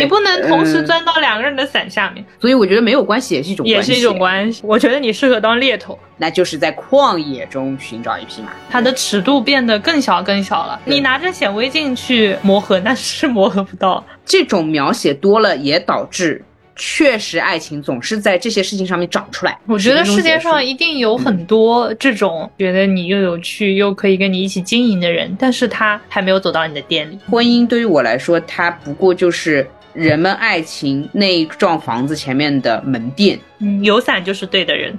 [0.00, 2.24] 你不能同时钻到两个人的伞下面。
[2.40, 4.62] 所以我觉得没有关系也是一种也是一种关系。
[4.64, 10.80] 我觉得你适合当猎头，那就是在旷野中寻找一匹马，它的尺度变得更小更小了。
[10.84, 14.04] 你拿着显微镜去磨合，那是磨合不到。
[14.24, 16.44] 这种描写多了，也导致。
[16.82, 19.58] 确实，爱情总是在这些事情上面长出来。
[19.66, 27.18] 我觉得世界上一定有很多这种觉得你又有趣又可以跟你一起经营的人，但是他还没有走到你的店里。
[27.30, 33.38] 婚姻对于我来说，它不过就是人们爱情那一幢房子前面的门店。
[33.58, 34.98] 嗯，有伞就是对的人。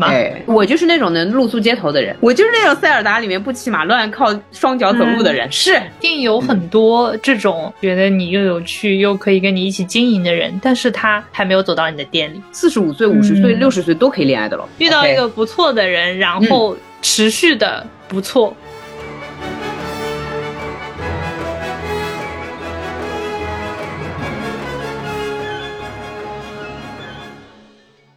[0.00, 5.50] 哎，我就是那种能露宿街头的人，我就是那种塞尔达里面不骑马乱靠双脚走路的人。
[5.50, 12.40] 是，一定有很多这种觉得你又有趣又可以跟你一起经营的人，但是他还没有走到你的店里。
[12.52, 14.68] 四十五岁、五十岁、六十岁都可以恋爱的了。
[14.78, 18.56] 遇到一个不错的人，然后持续的不错。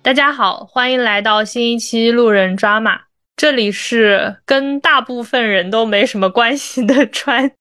[0.03, 3.01] 大家好，欢迎来到新一期路人抓马。
[3.35, 7.51] 这里是跟大部分人都没什么关系的川，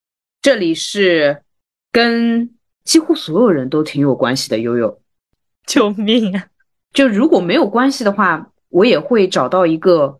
[0.40, 1.42] 这里是
[1.92, 2.48] 跟
[2.82, 5.02] 几乎所有人都挺有关系的悠悠。
[5.66, 6.46] 救命啊！
[6.94, 10.19] 就如果没有关系的话，我也会找到一个。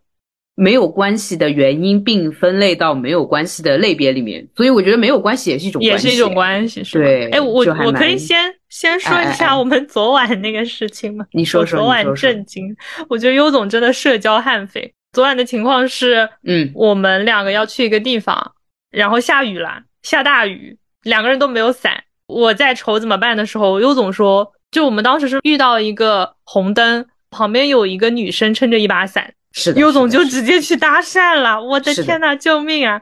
[0.55, 7.29] 没有关系的原因，并分类到没有关系的类别里面，所以我觉得没有关系也是一种，也是一种关系，是对。
[7.29, 11.25] 哎，我我可以先先说一下我们昨晚那个事情吗？
[11.31, 11.79] 你说说。
[11.79, 12.75] 昨晚震惊，
[13.09, 14.93] 我觉得优总真的社交悍匪。
[15.13, 18.53] 昨晚的情况是，嗯，我们两个要去一个地方，
[18.91, 22.03] 然后下雨了，下大雨，两个人都没有伞。
[22.27, 29.33] 我在愁怎么办的时候，优总说，就我们当时是遇到一个红灯，旁边有一个女生撑着一把伞。
[29.53, 31.61] 是的，尤总就直接去搭讪了。
[31.61, 33.01] 我的天呐，救命啊！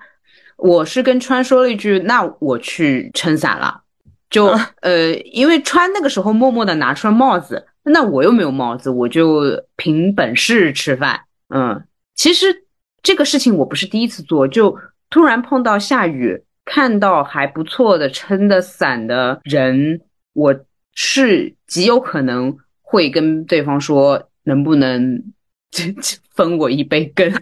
[0.57, 3.81] 我是跟川说了一句：“那我去撑伞了。”
[4.29, 4.45] 就
[4.81, 11.21] 呃，因为川那个时候默默的拿出了帽子，那我又没有帽子，我就凭本事吃饭。
[11.49, 11.83] 嗯，
[12.15, 12.63] 其实
[13.01, 14.77] 这个事情我不是第一次做，就
[15.09, 20.01] 突然碰到下雨，看到还不错的撑的伞的人，
[20.33, 20.55] 我
[20.93, 25.23] 是极有可能会跟对方说，能不能。
[26.35, 27.29] 分我一杯羹！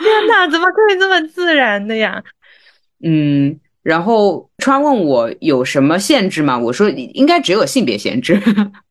[0.00, 2.22] 天哪，怎么可以这么自然的呀？
[3.04, 6.58] 嗯，然后川问我有什么限制吗？
[6.58, 8.40] 我说应该只有性别限制。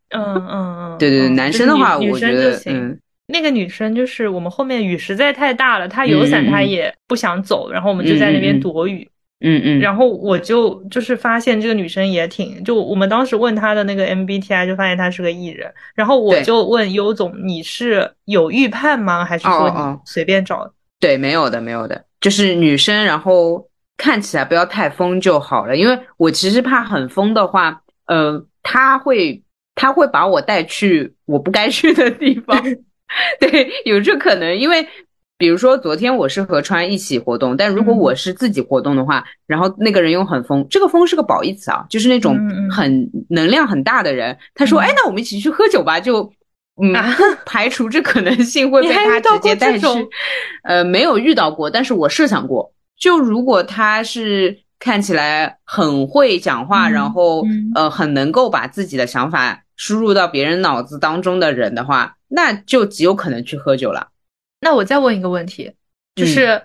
[0.09, 0.47] 嗯嗯
[0.93, 9.07] 嗯，对对对，男生的话，我觉得嗯，那个女生就是我们后面雨实在太大了，她有伞她也不想走，然后我们就在那边躲雨。
[9.41, 15.73] 嗯嗯，然后我就就是发现这个女生也挺，就我们当时问她的那个 MBTI，就发现她是个艺人。
[15.95, 19.23] 然后我就问优总，你是有预判吗？
[19.23, 20.69] 还是说你随便找？
[21.00, 25.77] 对，没有的，没有的，就是女生，然后看起来不要太疯就好了。
[25.77, 29.41] 因为我其实怕很疯的话，呃，他会
[29.73, 32.61] 他会把我带去我不该去的地方。
[33.39, 34.85] 对，有这可能，因为。
[35.39, 42.38] 比如说，昨天我是和川一起活动，但如果我是自己活动的话，然后那个人又很疯，这个疯是个褒义词啊，就是那种
[42.69, 44.38] 很能量很大的人。
[44.53, 46.29] 他说：“哎，那我们一起去喝酒吧。”就
[46.83, 46.94] 嗯，
[47.47, 49.88] 排除这可能性会 被他直接带去。
[50.63, 57.45] 呃，没有遇到过，但是我设想过，就如果他是看起来很会讲话，然后
[57.75, 64.09] 呃很能够把自己的想法输入到别人脑子当中的人的话，那就极有可能去喝酒了。
[64.61, 65.71] 那我再问一个问题，
[66.15, 66.61] 就是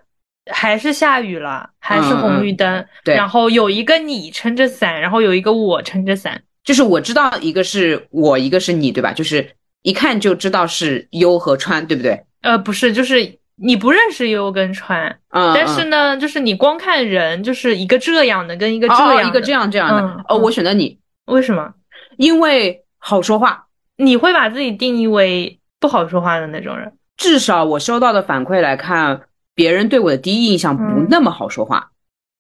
[0.51, 9.13] 还是下雨了，还是红绿灯，对，然后有一个你撑着伞，然后有一个我撑着伞，就是我知道一个是我，一个是你，对吧？
[9.13, 9.49] 就是
[9.83, 12.25] 一看就知道是优和川，对不对？
[12.43, 21.73] 呃，不是，就是你不认识优跟川，嗯，但是呢，就是你光看人，就是一个这样的跟一个这样，一个这样这样的，哦，我选择你，为什么？
[22.19, 23.67] 因为好说话，
[23.97, 26.93] 你会把自己定义为不好说话的那种人。
[27.17, 29.23] 至少我收到的反馈来看，
[29.55, 31.91] 别人对我的第一印象不那么好说话。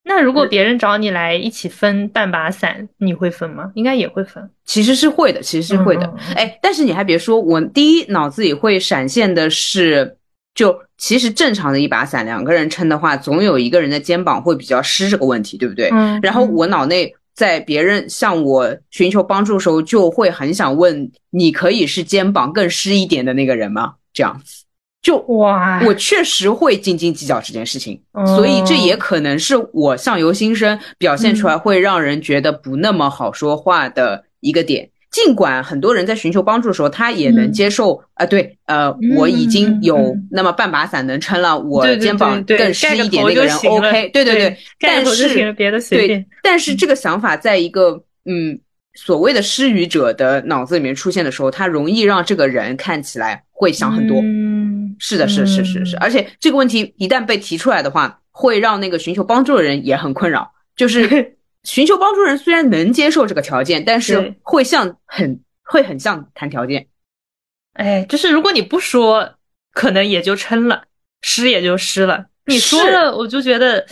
[0.07, 3.71] 那如果别人找你来一起分半把伞，你会分吗？
[3.75, 4.51] 应该也会分。
[4.67, 6.15] 其实是会的，其实是会的。
[6.35, 10.19] 哎，但是你还别说，我第一脑子里会闪现的是，
[10.55, 15.89] 就其实正常的一把伞，两个人撑的话，总有一个人的肩膀会比较湿这个问题，对不对？
[15.91, 16.21] 嗯。
[16.23, 23.95] 然后我脑内在别人向我寻求帮助的时候，就会很想问：你可以是肩膀更湿一点的那个人吗？
[24.13, 24.65] 这样子。
[25.05, 28.01] 就哇，我确实会斤斤计较这件事情，
[28.35, 34.89] 所以这也可能是我相由心生表现出来会让人觉得不那么好说话的一个点。
[35.11, 45.79] 尽管很多人在寻求帮助的时候，他也能接受啊，对，呃，我已经有那么半把伞能撑了，我肩膀更湿一点那个人 OK，对对对，但是别的
[46.09, 48.59] 对，但是这个想法在一个嗯
[48.95, 54.21] 所谓的失语者的脑子里面出现的时候，他容易让这个人看起来会想很多。
[54.21, 60.53] 嗯，是的，是是是是，而且这个问题一旦被提出来的话，会让那个寻求帮助的人也很困扰。
[60.77, 66.87] 就是 寻求帮助人虽然能接受这个条件，但是会像很会很像谈条件。
[67.73, 69.35] 哎，就是如果你不说，
[69.73, 70.85] 可能也就撑了，
[71.23, 72.27] 湿也就湿了。
[72.47, 73.85] 你说了，我就觉得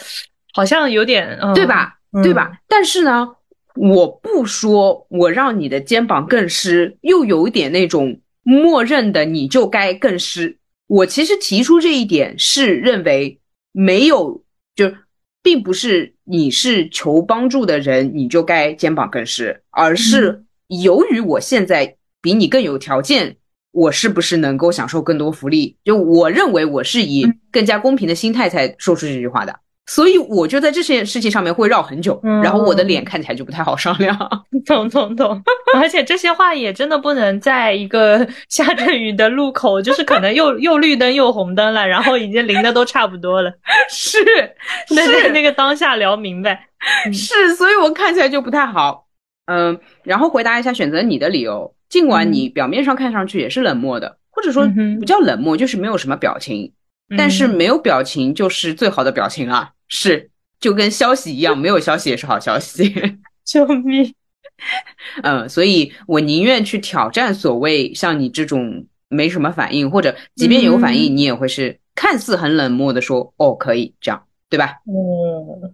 [0.53, 1.99] 好像有点，嗯、对吧？
[2.13, 2.53] 嗯对吧？
[2.69, 3.27] 但是呢，
[3.75, 10.59] 我不说，我让你的肩膀更湿，又有一点那种默认的你就该更湿。
[10.87, 13.41] 我其实提出这一点是认为
[13.73, 14.43] 没有，
[14.77, 14.93] 就
[15.43, 23.37] 并不是你是求帮助的人你就该肩膀更湿，而是由于我现在比你更有条件。
[23.75, 25.75] 我是不是能够享受更多福利？
[25.83, 34.17] 就我认为我是以嗯更加公平的心态才说出这句话的，所以我就在这些事情上面会绕很久，嗯然后我的脸看起来就不太好商量。
[34.65, 35.43] 懂懂懂，
[35.75, 43.53] 而且这些话也真的不能在一个 下着雨的路口，就是可能又又绿灯又红灯了，然后已经淋的都差不多了，
[43.91, 44.19] 是
[44.87, 46.69] 是那个当下聊明白。
[47.13, 49.07] 是，所以我看起来就不太好。
[49.47, 54.67] 嗯，然后回答一下选择你的理由，尽管你表面上看上去也是冷漠的，或者说
[55.01, 56.73] 不叫冷漠，就是没有什么表情，
[57.17, 60.31] 但是嗯没有表情就是最好的表情啊，是
[60.61, 62.93] 就跟消息一样，没有消息也是好消息。
[63.45, 64.15] 救命！
[65.23, 74.77] 嗯，所以我宁愿去挑战所谓像你这种没什么反应，或者即便有反应，你也会是看似很冷漠的说哦可以这样，对吧？
[74.87, 75.73] 哦，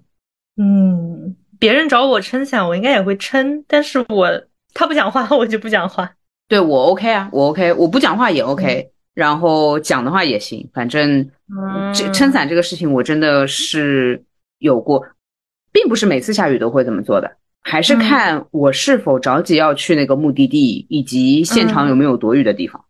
[0.57, 4.43] 嗯，别人找我撑伞，我应该也会撑，但是我
[4.73, 6.11] 他不讲话，我就不讲话。
[6.49, 14.23] 对我 OK 啊，我 OK，我不讲话也 OK，、然后讲的话也行，反正嗯这撑伞这个事情我真的是
[14.61, 15.05] 有过，
[15.73, 17.29] 并不是每次下雨都会这么做的，
[17.61, 22.85] 还是嗯看我是否着急要去那个目的地，以及现场有没有躲雨的地方。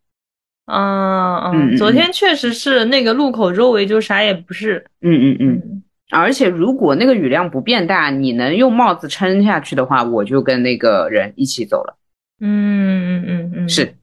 [0.67, 4.85] 嗯嗯嗯昨天确实是那个路口周围就啥也不是。
[5.01, 5.63] 嗯嗯嗯。
[5.65, 11.97] 嗯而且如果那个雨量不变大，你能用帽子撑下去的话，我就跟那个人一起走了。
[12.41, 13.95] 嗯嗯嗯嗯，是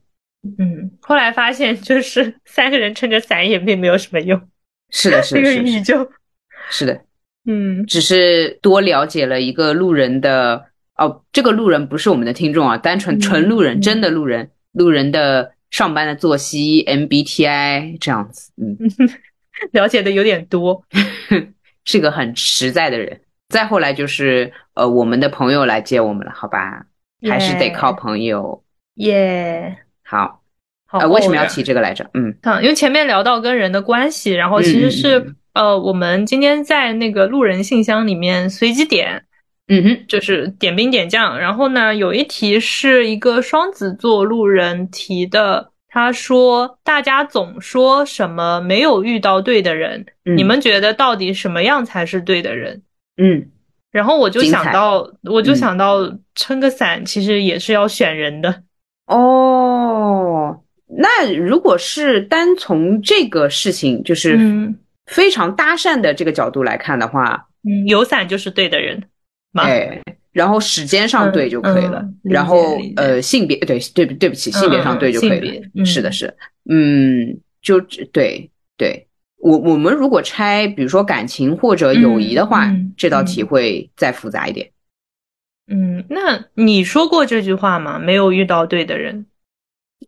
[0.58, 0.90] 嗯。
[1.00, 4.40] 后来发现就是 三个人撑着伞也并没有什么用，
[4.90, 6.10] 是的， 是那的，个是的雨就
[6.70, 7.00] 是的，
[7.46, 10.64] 嗯只是多了解了一个路人的
[10.96, 18.76] 哦，这个路人不是我们的听众啊，单纯嗯纯路人，嗯真的路人，路人的上班的作息，MBTI 这样子，嗯，
[19.72, 20.84] 了解的有点多。
[21.84, 23.20] 是个很实在的人。
[23.48, 26.84] 再后来就是呃，我们的朋友来接我们了，好吧，
[27.28, 28.60] 还是得靠朋友。
[28.94, 29.76] 耶，
[30.06, 30.40] 好，
[30.86, 32.08] 好呃，为什么要提这个来着？
[32.14, 39.24] 嗯啊，因为前面聊到跟人的关系，然后其实是、嗯呃，我们今天在那个路人信箱里面随机点，
[39.68, 41.38] 嗯哼，就是点兵点将。
[41.38, 52.82] 然后呢，有一题是一个双子座路人提的，他说大家总说什么没有遇到对的人，嗯你们觉得到底什么样才是对的人？
[53.16, 53.48] 嗯。
[53.92, 56.00] 然后我就想到，我就嗯想到
[56.34, 58.62] 撑个伞其实也是要选人的。
[59.06, 59.55] 哦，
[60.88, 69.02] 那如果是单从这个事情，就是嗯非常搭讪的这个角度来看的话，嗯，有伞就是对的人
[69.52, 69.64] 嘛。
[69.64, 70.00] 哎，
[70.32, 76.34] 然后时间上对就可以了，嗯嗯然后呃性别对对对不起，性别上对就可以了，是的是，
[76.70, 77.80] 嗯，就
[78.12, 79.06] 对对。
[79.38, 84.70] 我我们如果拆，比如说感情或者友谊的话，这道题会再复杂一点。
[85.68, 87.98] 嗯，那你说过这句话吗？
[87.98, 89.26] 没有遇到对的人。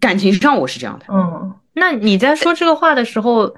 [0.01, 3.55] 感情上我是这样的，嗯，那你在说这个话的时候，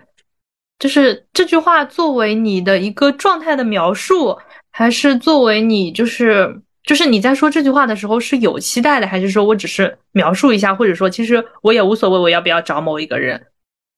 [0.78, 4.38] 就是这句话作为你的一个状态的描述，
[4.70, 13.48] 还是作为你就是就是你在说这句话的时候是有期待的，还是说我只是描述一下，或者说其实我也无所谓我要不要找某一个人，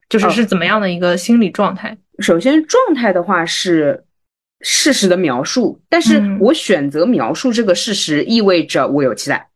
[0.09, 0.31] 就是哦。
[0.31, 1.97] 是怎么样的一个心理状态？
[2.19, 4.05] 首先，状态的话是
[4.61, 6.39] 事实的描述，但是嗯。
[6.41, 9.49] 我选择描述这个事实，意味着我有期待，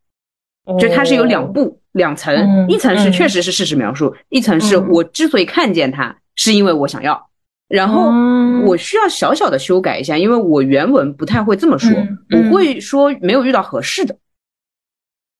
[0.78, 3.12] 就它是有两步、两层，一层是嗯。
[3.12, 4.88] 确实是事实描述，一层是嗯。
[4.90, 7.28] 我之所以看见它，是因为我想要，
[7.68, 11.90] 然后嗯我需要小小的修改一下，因为我原文不太会这么说，
[12.30, 14.16] 我会说没有遇到合适的，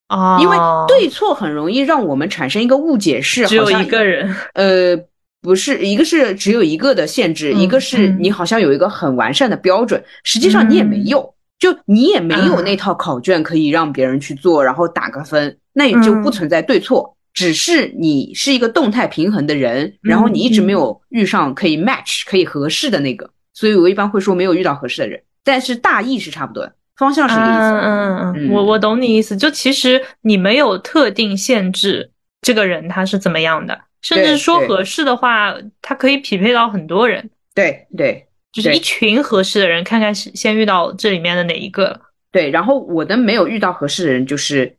[0.09, 0.57] 啊，因为
[0.89, 4.97] 对错很容易让我们产生一个误解，是只有一个人，呃，
[5.43, 8.19] 不是，一个是只有一个的限制，嗯一个是嗯。
[8.21, 12.65] 你好像有一个很完善的标准，实际上你也没有，就你也没有嗯。
[12.65, 16.33] 那套考卷可以让别人去做，然后打个分，那也就不嗯。
[16.33, 26.73] 存在对错，只是你是一个动态平衡的人，然后你一直没有遇上可以 match 可以合适的那个，所以我一般会说没有遇到合适的人，但是大意是差不多的。
[26.97, 27.61] 方向是一个意思。
[27.61, 28.53] 嗯嗯嗯，嗯。
[28.53, 29.37] 我我懂你意思。
[29.37, 32.11] 就其实你没有特定限制
[32.41, 38.27] 这个人他是怎么样的，甚至说合适的话，他可以匹配到很多人，对对
[38.63, 42.01] 就是一群合适的人，看看是先遇到这里面的哪一个
[42.33, 44.77] 对，然后我的没有遇到合适的人，就是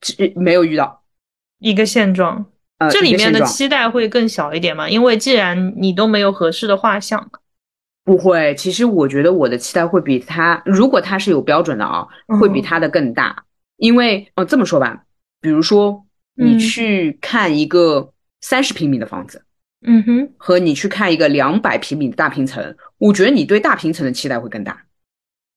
[0.00, 1.02] 只没有遇到。
[1.58, 2.46] 一个现状。
[2.78, 4.86] 呃，这里面的期待会更小一点嘛？
[4.86, 7.30] 因为既然你都没有合适的画像，
[8.04, 8.54] 不会。
[8.54, 12.06] 其实我觉得我的期待会比他，如果他是有标准的啊，
[12.38, 13.44] 会比嗯他的更大。
[13.78, 15.04] 因为呃，这么说吧，
[15.40, 16.04] 比如说
[16.34, 19.45] 你嗯去看一个三十平米的房子，
[19.82, 24.84] 嗯哼，和你去看一个两百平米的大平层，我觉得你对大平层的期待会更大，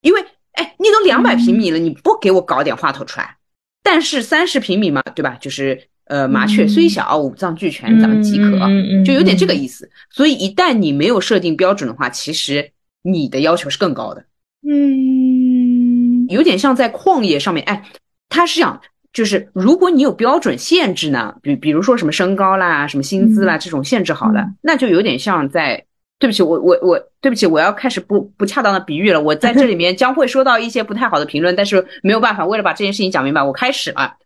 [0.02, 0.22] 因为
[0.54, 3.38] 哎，你都两百平米了，你不给我搞点话头出来？
[3.82, 5.38] 但是三十平米嘛，对吧？
[5.40, 9.90] 就是呃，麻雀虽小，五脏俱全，咱们即可，嗯嗯嗯就有点这个意思。
[10.10, 12.72] 所以一旦你没有设定标准的话，其实
[13.04, 14.26] 你的要求是更高的，
[14.68, 17.64] 嗯有点像在矿业上面。
[17.66, 17.90] 哎，
[18.28, 18.82] 它是这样，
[19.14, 25.86] 就是如果你有标准限制呢，比比如说什么身高啦、什么薪资啦这种限制好了，嗯那就有点像在。
[26.22, 29.22] 对不起，我我我，对不起，我要开始不不恰当的比喻了。
[29.22, 34.18] 我在这里面将会收到一些不太好的评论，但是没有办法，为了把这件事情讲明白，我开始了。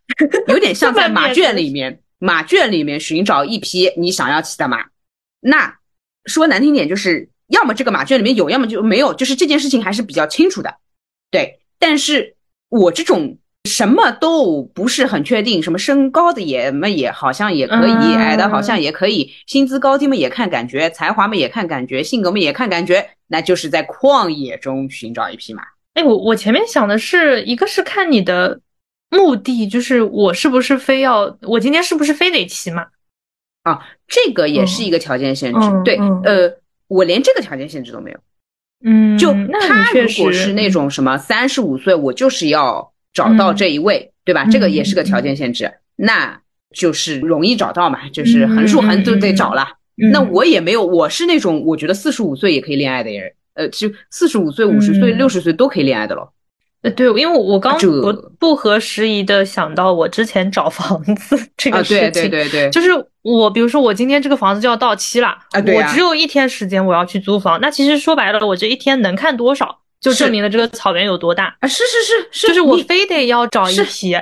[0.47, 4.83] 有点像在马 圈里面，马圈里面寻找一匹你想要骑的马。
[5.39, 5.75] 那
[6.25, 10.73] 说难听点，就是要么这个马圈里面有，要么就没有，就是这件事情还是比较清楚的。
[11.29, 12.35] 对，但是
[12.69, 13.37] 我这种
[13.70, 25.63] 什么都不是很确定，什么身高的也嘛也好像也可以，嗯矮的好像也可以，薪资高低嘛也看感觉，才华嘛也看感觉，性格嘛也看感觉，那就是在旷野中寻找一匹马。
[25.93, 28.60] 哎，我我前面想的是，一个是看你的
[29.10, 32.88] 目的，就是我是不是非要，我今天是不是非得骑马
[33.63, 33.79] 啊？
[34.08, 35.60] 这个也是一个条件限制。
[35.86, 36.53] 对，呃，
[36.88, 38.17] 我连这个条件限制都没有。
[38.86, 44.43] 嗯，就那他你确如果实是那种什么三十五岁，我就是要找到这一位，对吧？
[44.43, 46.41] 嗯这个也是个条件限制，那
[46.74, 49.63] 就是容易找到嘛，就是横竖横都得找了。
[50.01, 56.34] 嗯那我也没有，我是那种我觉得四十五岁也可以恋爱的人，呃，就四十五岁、五十岁、嗯六十岁都可以恋爱的咯。
[56.82, 62.89] 呃，对，因为我我刚这不不合时宜的想到我之前找房子这啊，个事情，对对对对， 就是
[63.22, 71.55] 我，比如说我今天这个房子就要到期了，啊对啊我只有一天时间我要去租房，那其实说白了，我这一天能看多少，就证明了这个草原有多大。
[71.62, 74.15] 啊，是是是是，就是我非得要找一匹，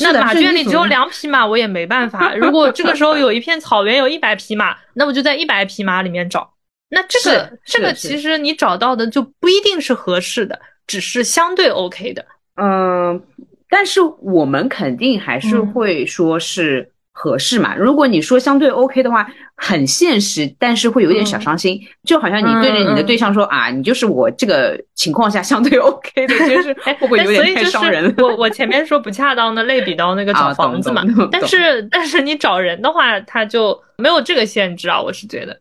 [0.00, 2.34] 那马圈里只有两匹马，我也没办法。
[2.34, 6.52] 如果这个时候有一片草原有一百匹马，那我就在一百匹马里面找。
[6.90, 12.24] 那这个这个其实你找到的就不一定是合适的，只是相对 OK 的。
[12.60, 13.22] 嗯，
[13.68, 17.74] 但是我们肯定还是嗯会说是合适嘛。
[17.74, 28.14] 如果你说相对 OK 的话，很现实，但是会有点小嗯伤心，就好像你对着你的对象说、啊，你就是我这个情况下相对 OK 的，就是哎，会不会有点太伤人？
[28.18, 35.60] 我我前面说不恰当的类比到那个找房子嘛，但是但是你找人的话，他就没有这个限制啊，我是觉得。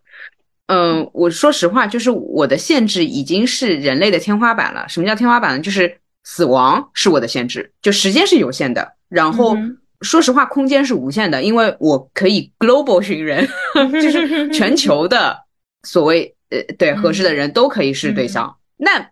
[0.67, 4.85] 嗯，我说实话，就是我的限制已经是人类的天花板了。
[4.87, 5.59] 什么叫天花板呢？
[5.59, 9.57] 就是死亡是我的限制，就时间是有限的，然后。
[9.99, 13.47] 嗯说实话，空间是无限的，因为我可以 global 寻人，
[13.91, 15.35] 就是全球的
[15.83, 18.55] 所谓呃对合适的人都可以是对象。
[18.77, 19.09] 那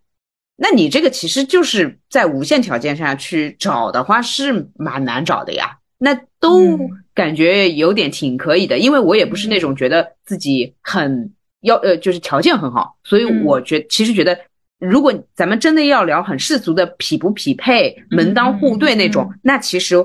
[0.56, 5.78] 那你这个其实就是在无限条件下去找的话，是蛮难找的呀。
[5.98, 14.38] 那都嗯感觉有点挺可以的，因为我也不是那种觉得自己很要呃就是条件很好，所以嗯我觉其实觉得。
[14.78, 19.96] 如果咱们真的要聊很世俗的匹不匹配、门当户对那种，嗯那其实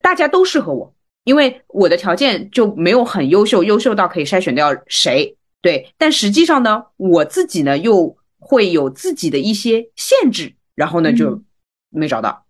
[0.00, 5.36] 大家都适合我，因为我的条件就没有很优秀，优秀到可以筛选掉谁。
[5.60, 11.42] 对，但实际上呢，我自己呢又会有自己的一些限制，然后呢嗯就
[11.90, 12.46] 没找到，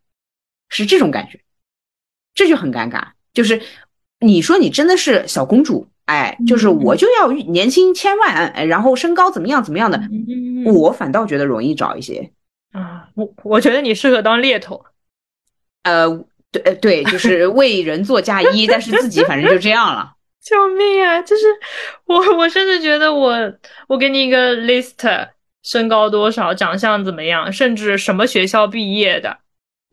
[0.68, 1.40] 是这种感觉，
[2.34, 3.02] 这就很尴尬。
[3.32, 3.62] 就是
[4.20, 12.30] 你说你真的是小公主，哎，就是我就要年薪千万，哎，然后身高怎么样怎么样的，嗯我反倒觉得容易找一些。
[12.72, 14.84] 啊，我我觉得你适合当猎头。
[15.84, 16.06] 呃，
[16.50, 20.12] 对，呃对，就是 为人做嫁衣，但是自己反正就这样了。
[20.40, 21.20] 救命啊！
[21.22, 21.42] 就是
[22.06, 23.36] 我，我甚至觉得我，
[23.86, 24.94] 我给你一个 list，
[25.62, 29.36] 身高多少，长相怎么样，甚至什么学校毕业的，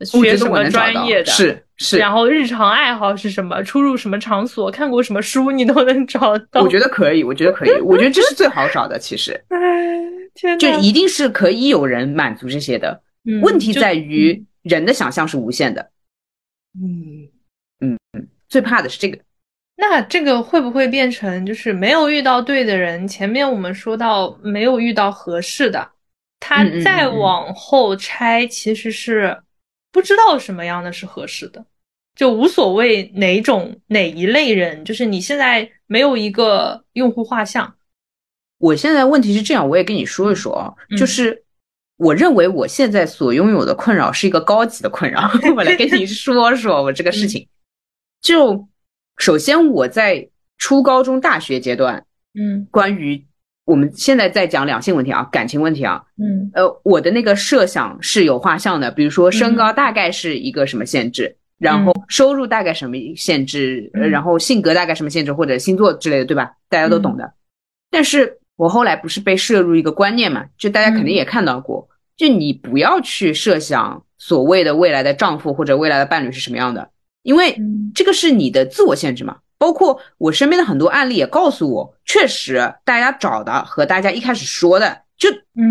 [0.04, 6.62] 学什么专业的，是是，然后日常爱好是什么，出入什么场所，看过什么书，你都能找到。
[6.62, 8.98] 我觉得可以，我觉得可以，我觉得这是最好找的。
[8.98, 9.58] 其实 哎，
[10.34, 13.02] 天呐，就一定是可以有人满足这些的。
[13.28, 15.90] 嗯问题在于人的想象是无限的，
[16.80, 17.28] 嗯
[17.80, 19.18] 嗯嗯，最怕的是这个。
[19.76, 23.06] 那这个会不会变成就是没有遇到对的人？
[23.06, 25.90] 前面我们说到没有遇到合适的，
[26.40, 29.42] 他再往后拆，其实是
[29.92, 31.64] 不知道什么样的是合适的，
[32.14, 37.74] 就无所谓哪种哪一类人，就是你现在没有一个用户画像。
[38.58, 41.44] 我现在问题是这样，我也跟你说一说啊，就是
[41.98, 47.46] 我认为我现在所拥有的困扰是一个高级的困扰， 我来跟你 说说我这个事情。
[48.20, 48.68] 就
[49.18, 52.04] 首先我在初高中、大学阶段，
[52.38, 53.24] 嗯，关于
[53.64, 66.52] 我们现在在讲两性问题啊，感情问题啊，嗯，呃，我的那个设想是有画像的，比如说身高大概是一个什么限制，然后收入大概什么限制，然后性格大概什么限制，或者星座之类的，对吧？
[66.68, 67.32] 大家都懂的。
[67.90, 76.90] 但是我后来不是被摄入一个观念嘛，就大家肯定也看到过，就你不要去设想所谓的未来的丈夫或者未来的伴侣是什么样的，
[77.22, 77.56] 因为
[77.94, 79.38] 这个是你的自我限制嘛。
[79.58, 85.30] 包括我身边的很多案例也告诉我，确实大家找的和大家一开始说的就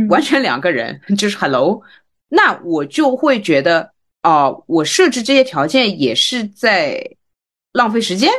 [0.10, 1.82] 完全两个人， 就是 hello。
[2.28, 3.92] 那我就会觉得，
[4.24, 7.00] 哦，我设置这些条件也是在
[7.74, 8.30] 浪费时间，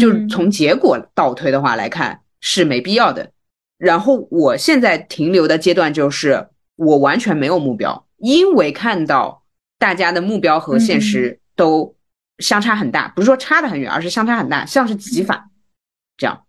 [0.00, 3.30] 就是从结果倒推的话来看是没必要的。
[3.78, 9.42] 然后我现在停留的阶段就是我完全没有目标，因为看到
[9.78, 11.94] 大家的目标和现实都
[12.38, 15.50] 相差很大，不是说差得很远，而是相差很大，像是极反
[16.16, 16.42] 这样。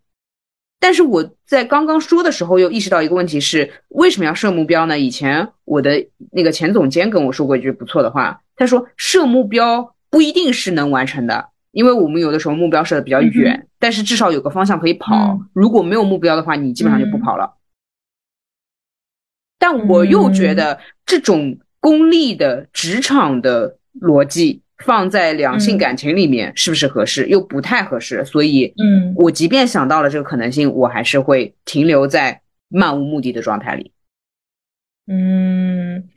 [0.80, 4.98] 但是我在刚刚说的时候又意识到一个问题是，为什么要设目标呢？
[4.98, 11.50] 以前我的那个前总监跟我说过一句不错的话，他说设目标不一定是能完成的。
[11.78, 15.40] 因为我们有的时候目标设的比较远，但是至少有个方向可以跑。
[15.54, 17.56] 如果没有目标的话，你基本上就不跑了。
[19.60, 27.28] 但我又觉得这种功利的职场的逻辑放在两性感情里面是不是合适？
[27.28, 28.26] 又不太合适。
[28.26, 33.92] 所以，嗯，我即便想到了这个可能性，我还是会停留在漫无目的的状态里。
[35.06, 36.10] 嗯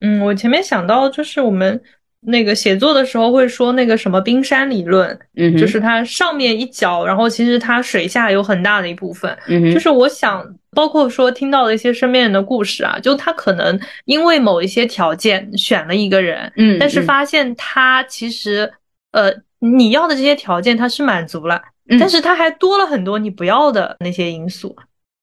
[0.00, 1.80] 嗯，我前面想到就是我们。
[2.26, 18.72] 那个写作的时候会说那个什么冰山理论，嗯，就是它上面一角，然后其实它水下有很大的一部分，嗯，就是我想，包括说听到的一些身边人的故事啊，就他可能因为某一些条件选了一个人，嗯，但是发现他其实，
[19.12, 21.60] 呃，你要的这些条件他是满足了，
[21.98, 24.74] 但是他还多了很多你不要的那些因素，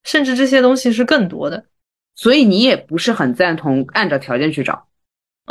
[0.04, 1.66] 甚至这些东西是更多的，
[2.16, 4.86] 所以你也不是很赞同按照条件去找。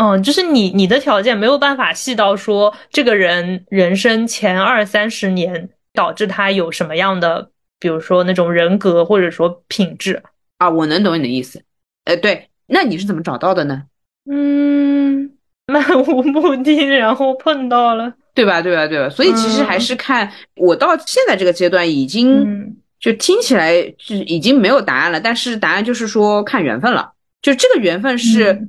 [0.00, 10.22] 嗯，就是你你的条件没有办法细到说这个人人生前二三十年导致他有什么样的，比如说那种人格或者说品质
[10.56, 11.62] 啊，我能懂你的意思。
[12.06, 13.82] 呃，对，那你是怎么找到的呢？
[14.30, 15.32] 嗯，
[15.68, 18.62] 漫无目的，然后碰到了，对吧？
[18.62, 18.86] 对吧？
[18.86, 19.10] 对吧？
[19.10, 28.66] 所以其实还是看我到现在这个阶段已经就听起来就已经没有答案了，但是答案就是说看缘分了，就这个缘分是。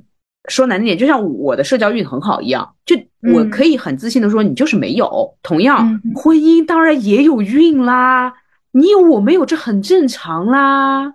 [0.48, 2.96] 说难听点，就像我的社交运很好一样，就
[3.32, 5.36] 我可以很自信的说，你就是没有。
[5.42, 8.34] 同样，婚姻当然也有运啦，
[8.72, 11.14] 你有我没有，这很正常啦。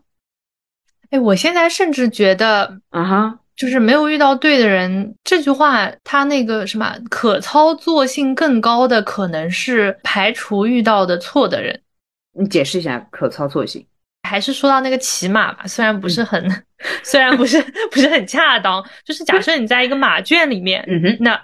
[1.09, 11.81] 哎，我现在甚至觉得啊哈，就是没有遇到对的人这句话，它那个什么可操作性更高的，可能是排除遇到的错的人。
[12.33, 13.85] 你解释一下可操作性。
[14.23, 16.63] 还是说到那个骑马吧，虽然不是很，
[17.03, 17.61] 虽然不是
[17.91, 21.35] 不是很恰当，就是假设你在一个马圈里面，嗯哼，那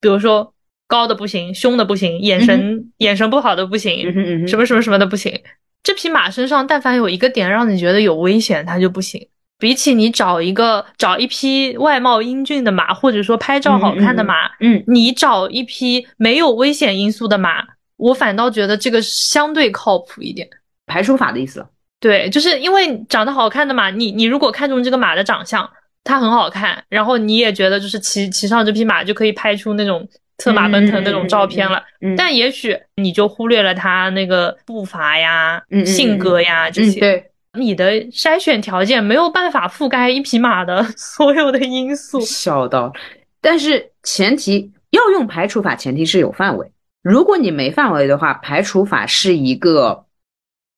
[0.00, 0.52] 比如说
[0.86, 5.40] 高的不行，凶的不行，眼神眼神不好的不行，嗯哼嗯什么什么什么的不行，
[5.82, 9.28] 这匹马身上但凡有一个点让你觉得有危险，它就不行。
[9.58, 17.64] 比起你找一个找一匹外貌英俊的马，或者说拍照好看的马，嗯，你找一匹没有危险因素的马，
[17.96, 20.48] 我反倒觉得这个相对靠谱一点，
[20.86, 21.64] 排除法的意思。
[22.02, 25.70] 对，就是因为长得好看的马，你你如果看中这个马的长相，
[26.02, 30.04] 它很好看，然后你也觉得就是骑骑上这匹马就可以拍出那种
[30.38, 31.80] 策马奔腾那种照片了。
[32.16, 36.98] 但也许你就忽略了它那个步伐呀、性格呀这些。
[36.98, 42.20] 对，你的筛选条件没有办法覆盖一匹马的 所有的因素。
[42.22, 42.92] 小到，
[43.40, 46.72] 但是前提要用排除法，前提是有范围。
[47.00, 50.06] 如果你没范围的话，排除法是一个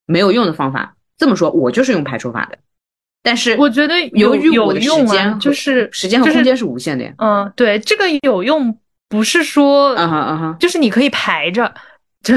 [0.05, 0.94] 没有用的方法。
[1.17, 2.57] 这么说，我就是用排除法的，
[3.23, 7.13] 但是我觉得由于有用啊，就是时间和空间是无限的呀。
[7.17, 11.65] 嗯，对，这个有用不是说，嗯哼嗯哼，就是你可以排着，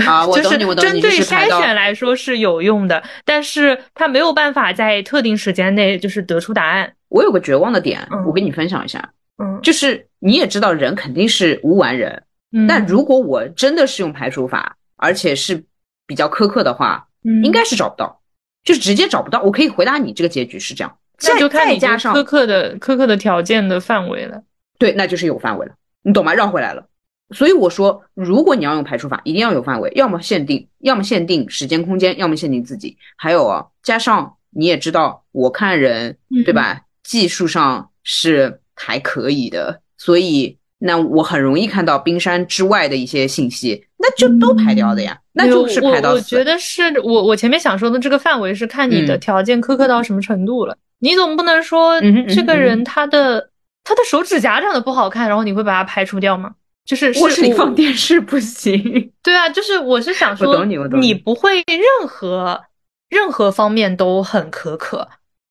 [0.07, 6.93] 啊，我懂你，我懂你，针对筛选来说是有用的，但是它没有办法在特定时间内就是得出答案。
[7.09, 9.11] 我有个绝望的点，我跟你分享一下，
[9.43, 15.65] 嗯，就是你也知道人肯定是无完人，嗯但如果我真的是用排除法，而且是
[16.07, 18.18] 比较苛刻的话，嗯应该是找不到。
[18.65, 24.43] 就是直接找不到，我可以回答你这个结局是这样，再那就看你再加上苛刻的苛刻的条件的范围了。
[24.79, 26.35] 对，那就是有范围了，你懂吗？
[26.35, 26.87] 绕回来了。
[27.35, 32.97] 所以我说，如果你要用排除法，一定要有范围，要么限定，要么限定时间空间，要么限定自己。
[33.17, 36.81] 还有啊，加上你也知道，我看人，对吧？
[37.03, 46.15] 技术上是还可以的，所以那我很容易看到冰山之外的一些信息，那就都排掉的呀，那就是排到我。
[46.15, 46.21] 我。
[46.21, 50.77] 觉得是我我前面想说的这个范围是看你的嗯条件苛刻到什么程度了。
[51.01, 53.51] 你总不能说这个人嗯他的
[53.85, 56.53] 他的手指甲长得不好看，然后你会把他排除掉吗？
[56.85, 59.13] 就是卧室里放电视不行。
[59.23, 62.59] 对啊，就是我是想我说，你不会任何
[63.11, 65.07] 任何方面都很苛刻，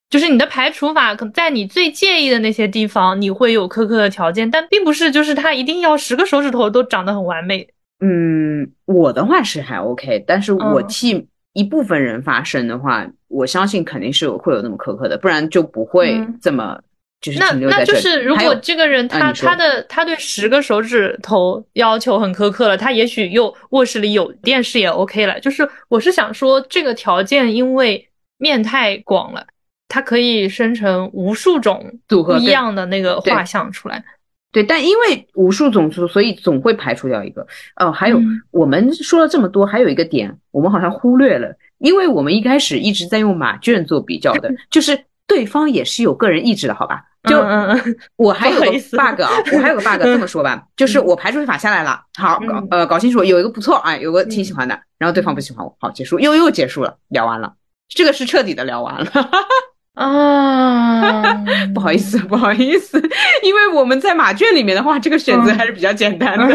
[0.09, 7.67] 就是你的排除法，可能在你最介意的那些地方，你会有苛刻的条件，但并不是就是他一定要十个手指头都长得很完美。
[7.99, 16.79] 嗯，我的话是还 OK，但是我嗯替一部分人发声的话，我相信肯定是有会有那么苛刻的，不然就不会嗯这么
[17.19, 17.83] 就是那那。
[17.83, 25.39] 就是如果这个人他、啊他的他对十个手指头要求很苛刻了，他也许又卧室里有电视也 OK 了。
[25.39, 29.43] 就是我是想说，这个条件因为面太广了，
[29.87, 34.03] 它可以生成无数种组合一样的那个画像出来。
[34.51, 37.45] 对，但因为无数种数，所以总会排除掉一个。
[37.75, 47.03] 哦，还有、嗯我们说了这么多，还有一个点我们好像忽略了，因为我们一开始一直在用马圈做比较的， 就是对方也是有个人意志的，好吧？
[47.23, 57.53] 就嗯嗯嗯，我还有个 bug 啊，我还有个 bug，这么说吧，就是我排除法下来了，好搞嗯呃搞清楚有一个不错啊，有个挺喜欢的，然后对方不喜欢我，好结束，又又结束了，聊完了，
[57.89, 59.11] 这个是彻底的聊完了，
[59.97, 61.33] 啊，
[61.73, 63.01] 不好意思不好意思，
[63.41, 66.45] 因为我们在马圈里面的话，这个选择还是比较简单的，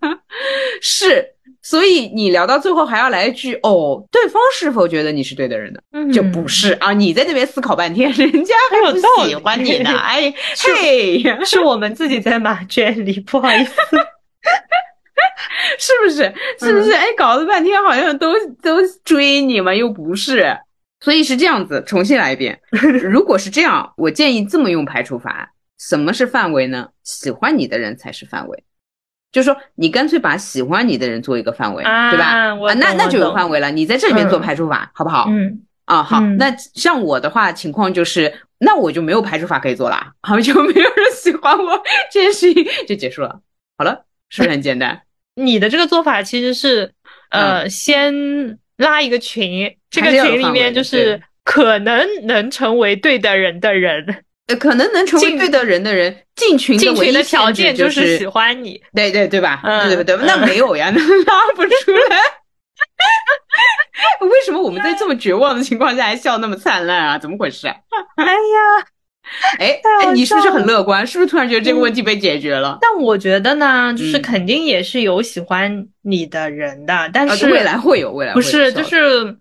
[0.00, 0.18] 嗯
[0.80, 1.24] 是，
[1.62, 5.80] 所以你聊到最后还要来一句哦，对方是否觉得你是对的人呢？
[5.92, 11.22] 嗯就不是啊，你在那边思考半天，人家还有喜欢你呢， 哎嘿。
[11.44, 13.74] 是我们自己在马圈里，不好意思。
[15.78, 16.32] 是不是？
[16.60, 16.92] 是不是？
[16.92, 18.32] 哎，搞了半天好像都
[18.62, 20.56] 都追你嘛，又不是。
[21.02, 22.58] 所以是这样子，重新来一遍。
[22.70, 25.52] 如果是这样，我建议这么用排除法。
[25.78, 26.88] 什么是范围呢？
[27.02, 28.64] 喜欢你的人才是范围，
[29.32, 32.26] 就是说你干脆把喜欢你的人做一个范围，啊对吧？
[32.26, 33.68] 啊，那那就有范围了。
[33.72, 35.26] 你在这里面做嗯排除法，好不好？
[35.28, 36.20] 嗯啊，好。
[36.20, 43.40] 嗯那像我的话，情况就是，那我就没有排除法可以做了，好， 就没有人喜欢我，这件事情就结束了。
[43.76, 45.02] 好了，是不是很简单？
[45.34, 46.92] 你的这个做法其实是，
[47.30, 48.14] 呃，先
[48.82, 58.80] 拉一个群，这个群里面就是可能能成为对的人的人，呃，可能能成为对的人的人，进群进群的条件就是喜欢你。
[58.94, 59.62] 对对对吧？
[59.64, 62.20] 嗯对对对，那嗯没有呀，那拉不出来。
[64.20, 67.18] 为什么我们在这么绝望的情况下还笑那么灿烂啊？
[67.18, 67.74] 怎么回事啊？
[68.16, 68.86] 哎呀，
[69.58, 71.06] 哎太好哎，你是不是很乐观？
[71.06, 72.78] 是不是突然觉得这个问题被解决了？
[72.80, 79.36] 但我觉得呢，就是嗯肯定也是有喜欢你的人的，但啊，是未来会有，未来会有不是，就是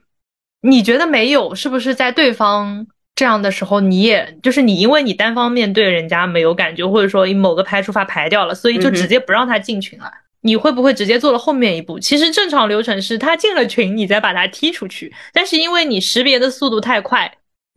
[0.61, 10.11] 你觉得没有，是不是在对方这样的时候，你也就是你因为你单方面对人家没有感觉，或者说以某个排除法排掉了，所以就直接不让他进群了。
[10.43, 11.99] 你会不会直接做了后面一步？
[11.99, 15.13] 其实正常流程是他进了群，你再把他踢出去。
[15.31, 17.31] 但是因为你识别的速度太快，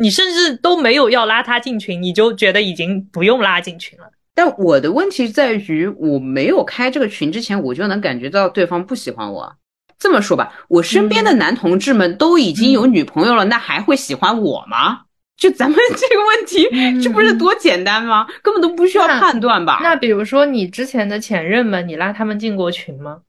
[0.05, 4.05] 你甚至都没有要拉他进群，你就觉得已经不用拉进群了。
[4.35, 9.57] 但我的问题在于，我没有开这个群之前，我就能感觉到对方不喜欢我。
[9.99, 15.01] 这么说吧，我身边的男同志们都已经有女朋友了，那还会喜欢我吗？
[15.39, 18.27] 就咱们 这个问题，这不是多简单吗？
[18.43, 19.81] 根本都不需要判断吧？
[19.83, 23.21] 那比如说你之前的前任们，你拉他们进过群吗？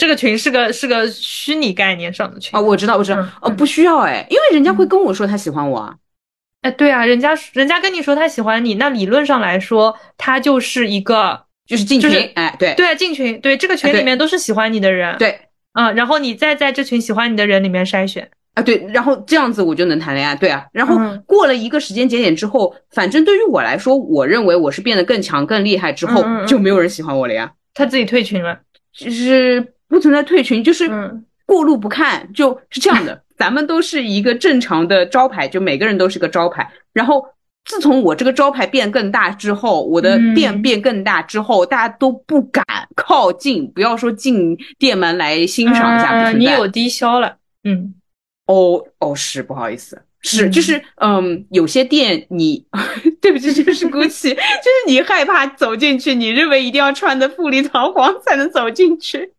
[0.00, 5.94] 这个群是个是个虚拟概念上的群啊，我知道，我知道嗯，哦，不需要哎，因为人家会跟我说他喜欢我啊。
[6.62, 12.74] 哎，对啊，人家人家跟你说他喜欢你，那理论上来说，他就是一个就是进群，就是哎，对。
[12.74, 15.38] 对啊进群，对这个群里面都是喜欢你的人，，对。
[15.74, 20.64] 嗯，然后你再在这群喜欢你的人里面筛选，啊对，然后这样子我就能谈恋爱，对啊。
[20.72, 21.20] 然后嗯。
[21.26, 26.46] 过了一个时间节点之后，反正对于我来说，我认为我是变得更强、更厉害之后嗯嗯，嗯。
[26.46, 27.50] 就没有人喜欢我了呀。
[27.74, 28.56] 他自己退群了，
[28.96, 31.24] 就是不存在退群，就是嗯。
[31.44, 33.20] 过路不看，就是这样的。
[33.42, 36.70] 咱们都是一个正常的招牌，就每个人都是个招牌。
[36.92, 37.26] 然后
[37.64, 46.30] 自从我这个招牌变更大之后，我的嗯店变更大之后，大家都不敢靠近，不要说进店门来欣赏一下。
[46.30, 47.92] 你有低消了，嗯
[48.46, 52.64] 哦哦，是不好意思，是嗯就是嗯，有些店你
[53.20, 59.32] 对不起，这个是 GUCCI， 就是你害怕走进去，你认为一定要穿的富丽堂皇才能走进去。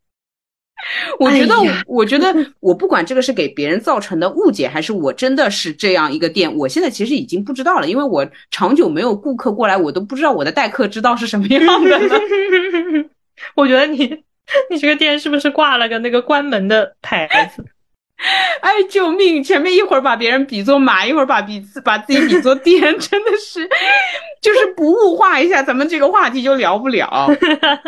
[1.20, 12.00] 我觉得哎，我觉得我不管这个是给别人造成的误解，还是我真的是这样一个店，我现在其实已经不知道了，因为我长久没有顾客过来，我都不知道我的待客之道是什么样的。
[13.56, 14.24] 我觉得你
[14.70, 17.64] 你这个店是不是挂了个那个关门的牌子？
[18.62, 19.44] 哎，救命！
[19.44, 23.68] 前面一会儿把别人比作马，一会儿把彼此把自己比作店，真的是，
[24.40, 27.28] 就是不物化一下，咱们这个话题就聊不了。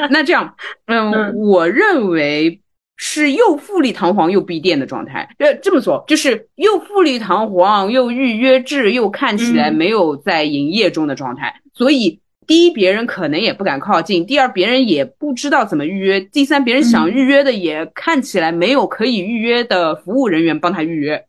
[0.10, 0.53] 那这样，
[0.88, 2.60] 嗯，嗯我认为
[2.97, 5.27] 是又富丽堂皇又闭店的状态。
[5.39, 11.62] 呃，这么说就是又富丽堂皇又预约制，又看起来嗯没有在营业中的状态。
[11.73, 21.25] 所以，第一，别人可能也不敢靠近；第二，别人也不知道怎么预约；第三，别人想嗯预约的也看起来没有可以预约的服务人员帮他预约。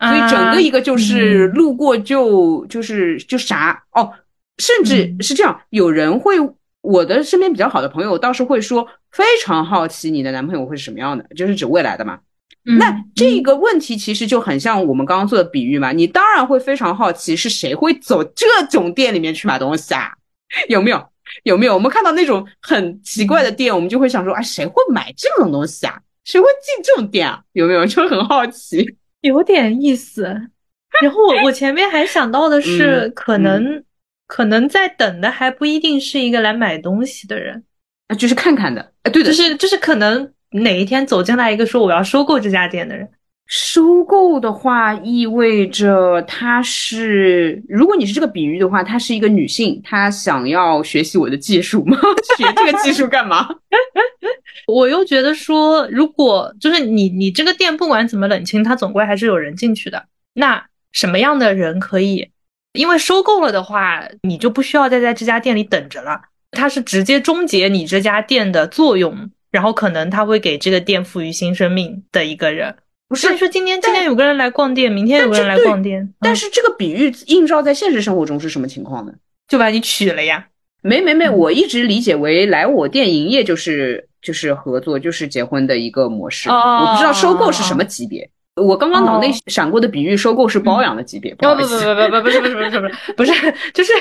[0.00, 4.10] 所以整个一个就是嗯路过就就是就啥哦，
[4.58, 6.34] 甚至嗯是这样，有人会，
[6.80, 12.18] 我的身边比较好的朋友倒是会说，非常好奇你的男朋友会是什么样的，就是指未来的嘛。
[12.64, 20.12] 嗯那这个问题其实就很像我们刚刚做的比喻嘛，你当然会非常好奇是谁会走这种店里面去买东西啊？
[20.68, 21.04] 有没有？
[21.44, 21.74] 有没有？
[21.74, 25.98] 我们看到那种很奇怪的店，我们就会想说，啊，谁会买这种东西啊？
[26.24, 27.42] 谁会进这种店啊？
[27.52, 27.84] 有没有？
[27.84, 28.96] 就很好奇。
[29.22, 30.22] 有点意思。
[31.02, 33.82] 然后我我前面还想到的是，嗯可能、
[34.28, 37.64] 可能在等的还不一定是一个来买东西的人，
[38.12, 43.08] 啊，就是看看的，哎，对的，就是就是可能哪一天走进来一个说我要收购这家店的人，
[43.46, 51.96] 收购的话，意味着她是，如果你是这个比喻的话，她是一个女性，她想要学习我的技术吗？
[52.36, 53.48] 学这个技术干嘛？
[54.68, 60.04] 我又觉得说，如果就是你你这个店不管怎么冷清，它总归还是有人进去的。
[60.34, 62.30] 那什么样的人可以？
[62.74, 66.20] 因为收购了的话，你就不需要再在这家店里等着了，
[66.52, 72.74] 它是直接终结你这家店的作用，然后可能他会给这个店赋予新生命的一个人。
[73.08, 79.12] 不所以说今天今天有个人来逛店，明天有个人来逛店，嗯但是这个比喻映照在现实生活中是什么情况呢？
[79.48, 80.46] 就把你娶了呀。
[80.82, 86.48] 没没没，嗯我一直理解为来我店营业就是就是合作，就是结婚的一个模式。
[86.48, 88.28] 哦我不知道收购是什么级别。
[88.56, 91.34] 我刚刚脑内闪过的比喻，收购是包养的级别。
[91.34, 93.32] 不不不不不不不是不是不是不是不是，
[93.72, 93.92] 就是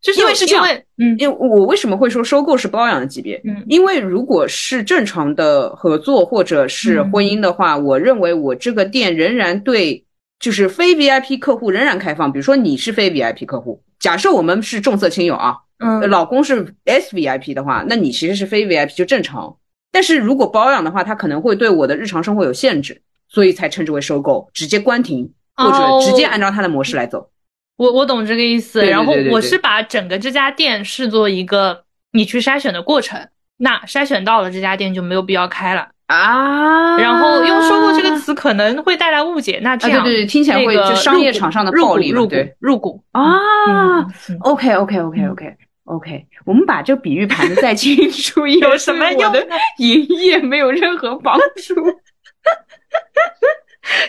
[0.00, 3.40] 就是因为是这样因为嗯因为我为什么会说收购是包养的级别？
[3.44, 10.04] 嗯因为如果是正常的合作或者是婚姻的话，我认为我这个店仍然对
[10.38, 12.32] 就是非 VIP 客户仍然开放。
[12.32, 19.56] 比如说你是非 VIP 客户，假设我们是重色轻友啊，呃嗯老公是 SVIP 的话，那你其实是非 VIP 就正常。
[19.90, 27.30] 但是如果包养的话，他可能会对我的日常生活有限制，所以才称之为收购，直接关停或哦者直接按照他的模式来走。
[27.78, 35.88] 我我懂这个意思，对对然后我是把整个这家店视作一个你去筛选的过程，那筛选到了这家店就没有必要开了。
[36.08, 36.98] 啊。
[36.98, 43.00] 然后用“收购”这个词可能会带来误解，那这样、啊对对对听起来会那个就商业场上的暴力入股对入股。
[43.12, 44.02] 啊
[44.40, 51.74] ，OK OK OK OK OK，我们把这个比喻盘的再清楚一点， 有什么对我的用营业没有任何帮助。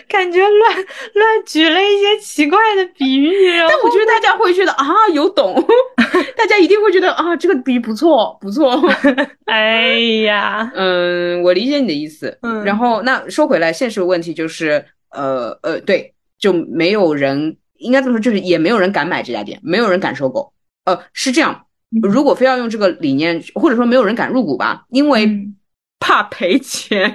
[0.08, 0.76] 感觉乱
[1.14, 5.54] 乱举了一些奇怪的比喻，但我觉得大家会觉得啊有懂，
[6.36, 8.80] 大家一定会觉得啊这个比喻不错不错。
[9.46, 12.38] 哎呀， 嗯，我理解你的意思。
[12.42, 20.52] 嗯然后那说回来，现实问题就是，呃呃，对，就没有人，应该这么说，就是也没有人敢买这家店，没有人敢收购。
[20.84, 25.56] 呃，是这样，嗯如果非要用这个理念，或者说没有人敢入股吧，因为嗯
[25.98, 27.12] 怕赔钱。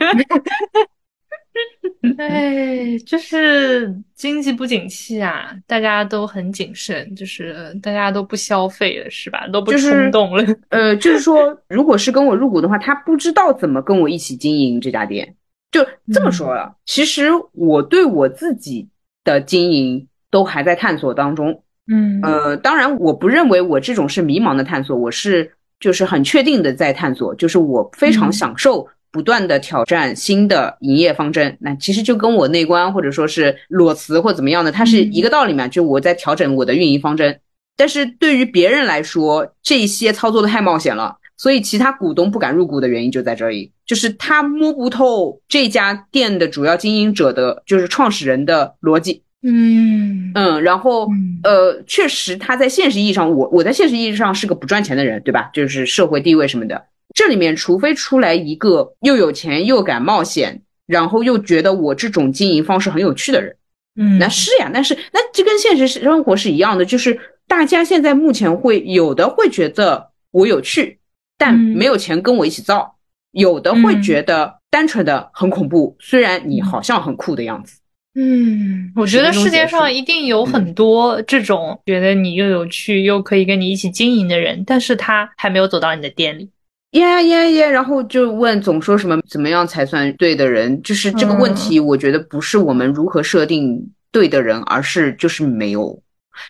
[2.17, 9.47] 哎，就是经济不景气啊，大家都很谨慎，就是大家都不消费了，是吧？
[9.47, 10.45] 都不就是冲动了。
[10.69, 15.35] 呃，就是说，如果是跟我入股的话，他不知道怎么跟我一起经营这家店。
[15.71, 18.87] 就这么说了，其实我对我自己
[19.23, 21.63] 的经营都还在探索当中。
[21.91, 31.57] 嗯呃，当然，我不认为我这种是迷茫的探索，我是就是很确定的在探索，就是我非常嗯享受不断的挑战新的营业方针。
[31.61, 37.39] 那其实就跟我内观或者说是裸辞或怎么样的，它是一个道理嘛，就我在调整我的运营方针。
[37.77, 49.21] 但是对于别人来说，这些操作的太冒险了，所以其他股东不敢入股的原因就在这里，就是他摸不透这家店的主要经营者的，就是创始人的逻辑。
[49.47, 55.49] 嗯嗯，然后嗯呃，确实他在现实意义上，我我在现实意义上是个不赚钱的人，对吧？
[55.53, 56.83] 就是社会地位什么的，
[57.15, 63.55] 这里面除非出来一个又有钱又敢冒险，然后又觉得我这种经营方式很有趣的人，
[63.95, 70.99] 嗯，那是呀，但是那这跟现实生活是一样的，就是大家现在目前会有的会觉得我有趣，
[71.37, 72.95] 但嗯没有钱跟我一起造；
[73.31, 74.03] 有的会嗯。
[74.03, 77.79] 觉得单纯的很恐怖，虽然你好像很酷的样子。
[78.17, 86.49] 嗯，我觉得世界上一定有很多这种觉得你又有趣又可以跟你一起经营的人，但是他还没有走到你的店里。
[86.95, 87.69] 耶耶耶！
[87.69, 90.81] 然后就问，总说什么怎么样才算对的人？
[90.81, 96.01] 就是这个问题，我觉得不是我们如何设定对的人，而是就是没有。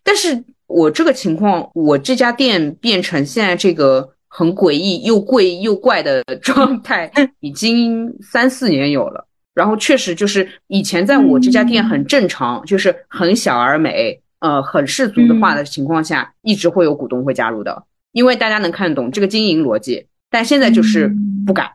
[0.03, 9.25] 但是我这个情况，我这家店变成现在这个很诡异又贵又怪的 状态，已经三四年有了。
[9.55, 20.05] 然后确实就是以前在我这家店很正常，就是很小而美，呃，很世俗的话的情况下，一直会有股东会加入的，因为大家能看懂这个经营逻辑。
[20.35, 21.09] 但现在就是
[21.47, 21.71] 不敢。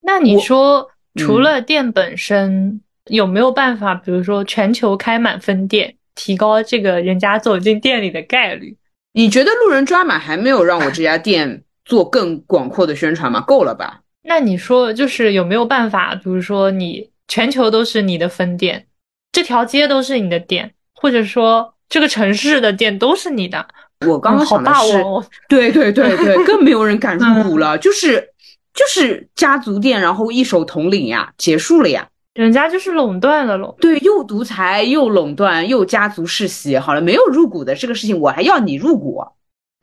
[0.00, 8.78] 那你说，除了店本身，有没有办法，比如说全球开满分店，提高这个人家走进店里的概率？
[9.12, 13.42] 你觉得路人抓马还没有让我这家店做更广阔的宣传吗？
[13.42, 14.00] 够了吧？
[14.22, 17.10] 那你说，就是有没有办法，比如说你？
[17.30, 18.86] 全球都是你的分店，
[19.32, 23.68] 这条街都是你的店，或者说这个城市的店都是你的。
[24.06, 25.02] 我刚刚想的是，
[25.48, 28.30] 对对对对，更没有人敢入股了，就是
[28.74, 33.76] 就是家族店，然后一手统领呀，结束了呀，人家就是垄断了喽。
[33.80, 39.28] 对，又独裁又垄断又家族世袭，好了，没有入股的这个事情，我还要你入股啊？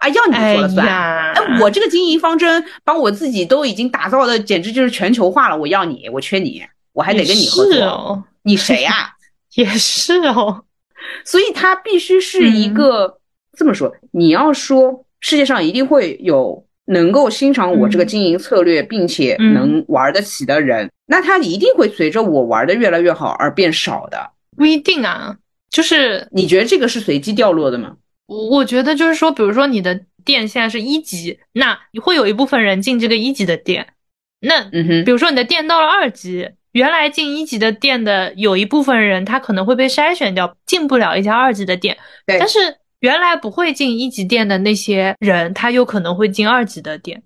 [0.10, 0.88] 要你说了算？
[0.88, 6.63] 哎，我这个经营方针，把我自己都已经打造的简直就是全球化了，我要你，我缺你。
[6.93, 9.15] 我还得跟你合作，你谁呀？
[9.56, 10.63] 也是哦，
[11.25, 13.17] 所以他必须是一个
[13.56, 13.94] 这么说。
[14.12, 24.32] 你要说世界上一定会有能够欣赏我这个经营策略，并且能玩得起的人，那他一定会随着我玩的越来越好而变少的。
[24.56, 25.36] 不一定啊，
[25.70, 27.96] 就是你觉得这个是随机掉落的吗？
[28.28, 33.88] 我我觉得就是说，比如说你的店现在是一级，那会有一部分人进这个一级的店。
[34.39, 36.50] 那嗯哼，比如说你的店到了二级。
[36.76, 41.98] 原来进一级的店的有一部分人，他可能会被筛选掉，进不了一家二级的店。
[42.28, 42.60] 对，但是
[43.06, 47.22] 原来不会进一级店的那些人，他有可能会进二级的店。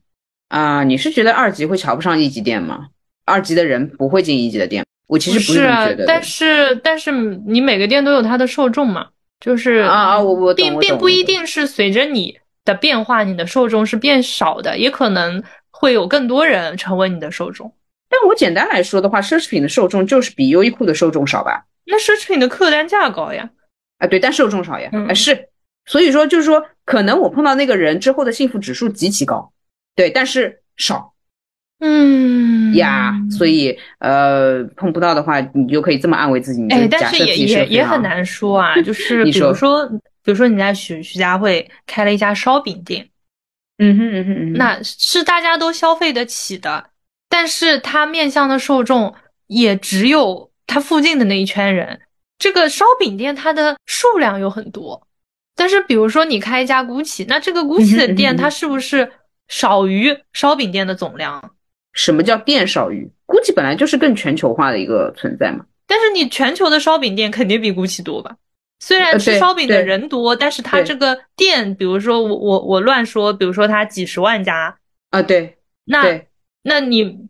[0.49, 2.87] 啊，你是觉得二级会瞧不上一级店吗？
[3.23, 4.83] 二级的人不会进一级的店。
[5.07, 6.05] 我其实不是觉得。
[6.05, 7.13] 但是但是
[7.47, 9.07] 你每个店都有它的受众嘛，
[9.39, 17.73] 就是啊啊，我我并并不一定是随着你的变化，你的受众是变少的，也可能会有更多人成为你的受众。
[18.09, 21.63] 但我简单来说的话，奢侈品的受众就是比优衣库的受众少吧？
[21.85, 23.49] 那奢侈品的客单价高呀？
[23.99, 24.89] 啊，对，但受众少呀。
[25.07, 25.48] 啊，是，
[25.89, 29.51] 所以说就是说，可能我碰到那个人之后的幸福指数极其高，
[29.95, 31.13] 对，但是少。
[31.81, 36.67] 嗯呀，所以呃，碰不到的话，你就可以这么安慰自己。
[36.69, 39.87] 哎，但是也也也很难说啊， 就是比如说，
[40.23, 43.09] 比如说你在徐徐家汇开了一家烧饼店，
[43.77, 46.89] 嗯哼嗯哼嗯，那是大家都消费得起的。
[47.29, 49.15] 但是它面向的受众
[49.47, 51.99] 也只有它附近的那一圈人。
[52.37, 55.07] 这个烧饼店它的数量有很多，
[55.59, 59.11] 但是比如说你开一家 GUCCI，那这个 GUCCI 的店它是不是
[59.49, 61.53] 少于烧饼店的总量？
[61.91, 65.65] 什么叫店少于？GUCCI 本来就是更全球化的一个存在嘛。
[65.85, 68.37] 但是你全球的烧饼店肯定比 GUCCI 多吧？
[68.79, 74.77] 虽然吃烧饼的人多，但是它这个店，比如说我我我乱说，比如说它几十万家
[75.09, 76.21] 啊，对，那。
[76.61, 77.29] 那你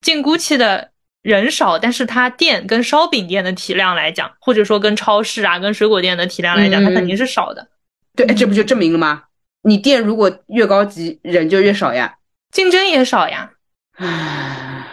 [0.00, 0.90] 进 GUCCI 的
[1.24, 7.66] 人少，但是它店跟烧饼店的体量来讲，或者说跟超市啊、跟水果店的体量来讲，它肯定是少的。
[8.14, 9.22] 对，这不就证明了吗？
[9.62, 12.16] 你店如果越高级，人就越少呀，
[12.52, 13.52] 竞争也少呀。
[13.96, 14.86] 唉，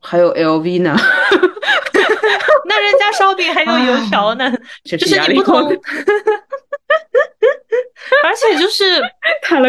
[0.00, 0.94] 还有 LV 呢
[2.68, 4.52] 那人家烧饼还有油条呢，
[4.84, 5.56] 就是你不同。
[8.24, 9.00] 而且就是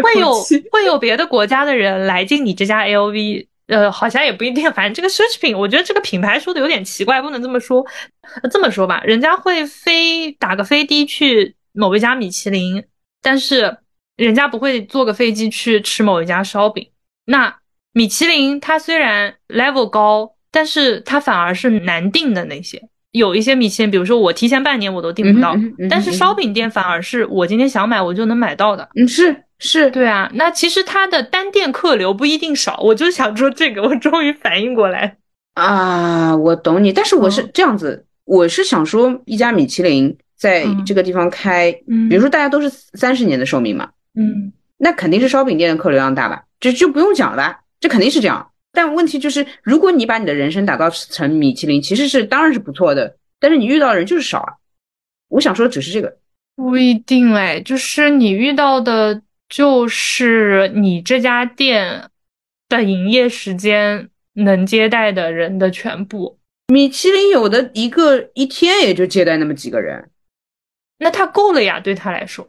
[0.02, 0.34] 会有
[0.72, 4.70] 会有别的国家的人来进你这家 LV，呃，好像也不一定。
[4.74, 7.86] 反正这个奢侈品，我觉得这个品牌说的有点奇怪，不能这么说。
[8.52, 12.84] 这么说吧，人家会飞打个飞的去某一家米其林，
[13.22, 13.78] 但是
[14.18, 16.90] 人家不会坐个飞机去吃某一家烧饼。
[17.26, 17.56] 那
[17.94, 22.82] 米其林它虽然 level 高，但是它反而是难定的那些。
[23.12, 25.56] 有一些米其林，比如说我提前半年我都订不到，
[25.90, 28.88] 但是烧饼店反而是我今天想买我就能买到的。
[28.96, 30.32] 嗯，是是，对啊。
[30.34, 35.18] 那其实它的单店客流不一定少，我就想说这个，我终于反应过来
[35.54, 36.92] 啊，我懂你。
[36.92, 41.72] 但是我是这样子，我是想说一家米其林在这个地方开，
[42.10, 48.50] 比如说大家都是三十年的寿命嘛，嗯，那肯定是烧饼店的客流量大吧，这就不用讲了吧，这肯定是这样。
[48.72, 53.18] 但问题就是，如果你把你的人生打造成米其林，其实是当然是不错的。
[53.40, 54.54] 但是你遇到的人就是少啊。
[55.28, 56.18] 我想说只是这个，
[56.56, 62.10] 不一定哎，就是你遇到的，就是你这家店
[62.70, 66.38] 的营业时间能接待的人的全部。
[66.68, 70.12] 米其林有的一个一天也就接待那么几个人，
[71.00, 72.48] 那他够了呀，对他来说。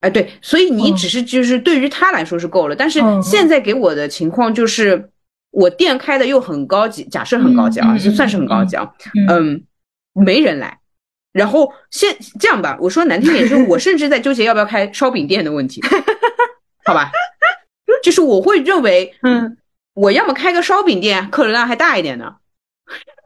[0.00, 5.10] 哎，对，所以你嗯只是就是对于他来说是够了，但是嗯现在给我的情况就是，
[5.50, 8.90] 我店开的又很高级，假设很高级啊，就算是很高级啊，
[9.28, 10.79] 嗯嗯，没人来。
[11.32, 15.80] 然后现这样吧，我说难听点，就是我甚至在纠结要不要开烧饼店的问题，
[16.84, 17.10] 好吧？
[18.02, 19.56] 就是我会认为，嗯，
[19.94, 22.36] 我要么开个烧饼店，客流量还大一点呢。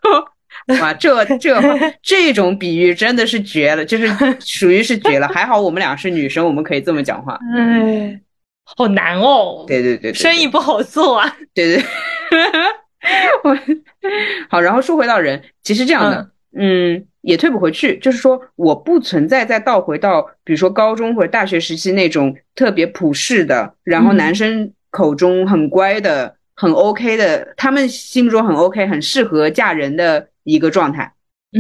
[0.81, 1.61] 哇，这这
[2.03, 4.09] 这种比喻真的是绝了，就是
[4.41, 5.29] 属于是绝了。
[5.29, 7.39] 还好我们俩是女生，我们可以这么讲话。
[7.57, 8.21] 哎，
[8.65, 11.37] 好难哦，对对对对，对生意不好做啊。
[11.53, 11.85] 对对。
[13.43, 13.59] 我
[14.49, 16.31] 好，然后说回到人，其实这样的，嗯，
[17.21, 17.99] 也退不回去。
[17.99, 31.13] 就是说，我不存在再倒回到，比如说高中或者大学时期那种特别普世的，然后嗯男生口中很乖的、很 OK 的，他们心目中很 OK、很适合嫁人的一个状态。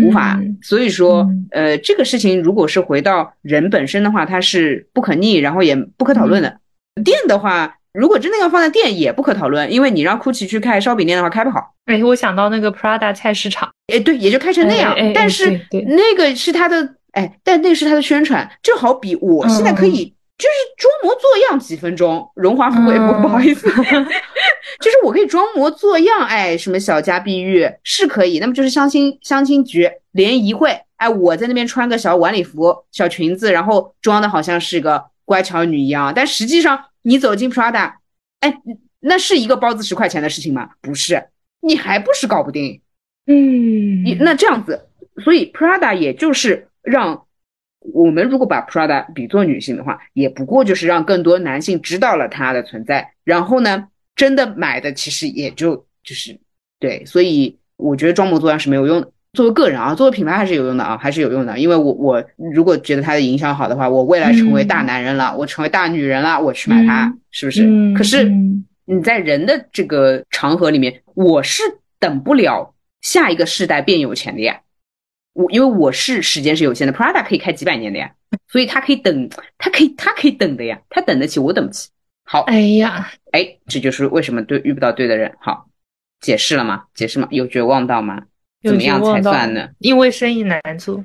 [0.03, 6.49] 无法嗯，所以说嗯，呃，这个事情如果是回到人本身的话，它是不可逆，然后也不可讨论的。
[6.49, 6.61] 嗯
[7.05, 11.73] 店的话，如果真的要放在店，也不可讨论，因为你让 GUCCI 去开烧饼店的话，开不好。
[11.87, 14.93] 哎，我想到那个 Prada 菜市场，哎，对，也就开成那样。
[14.95, 23.69] 哎哎哎但是那个是他的，哎，但那是他的宣传，就好比我现在可以就是装模作样几分钟，荣华富贵，嗯 不不好意思，
[24.81, 36.77] 就是我可以装模作样，哎，什么小家碧玉是可以，那么就是相亲相亲局联谊会，哎，我在那边穿个小晚礼服、小裙子，然后装的好像是个乖巧女一样，但实际上
[37.07, 37.95] 你走进 Prada，
[38.41, 38.55] 哎，
[39.01, 40.71] 那是一个包子十块钱的事情吗？
[40.81, 41.29] 不是，
[41.61, 42.81] 你还不是搞不定。
[43.27, 44.89] 嗯你那这样子，
[45.23, 47.27] 所以 Prada 也就是让
[47.81, 56.41] 我们如果把 Prada 比作女性的话，也不过就是让更多男性知道了它的存在，然后呢，真的买的其实也就就是
[56.79, 59.13] 对，所以我觉得装模作样是没有用的。
[59.35, 61.59] 作为个人啊，作为品牌还是有用的啊，还是有用的。
[61.59, 62.25] 因为我我
[62.55, 67.65] 如果觉得它的营销好的话，我未来成为大男人了，我成为大女人了，我去买它，嗯是不是？
[67.67, 71.63] 嗯可是嗯你在人的这个长河里面，我是
[71.99, 74.61] 等不了下一个世代变有钱的呀。
[75.33, 78.13] 我因为我是时间是有限的，Prada 可以开几百年的呀，
[78.49, 79.29] 所以他可以等，
[79.59, 81.89] 他可以他可以等的呀，他等得起，我等不起。
[82.25, 85.35] 好，哎呀，哎，这就是为什么对遇不到对的人。
[85.41, 85.67] 好，
[86.21, 86.85] 解释了吗？
[86.95, 87.27] 解释吗？
[87.33, 88.23] 有绝望到吗？
[88.65, 89.69] 有怎么样才算呢？
[89.79, 91.05] 因为生意难做。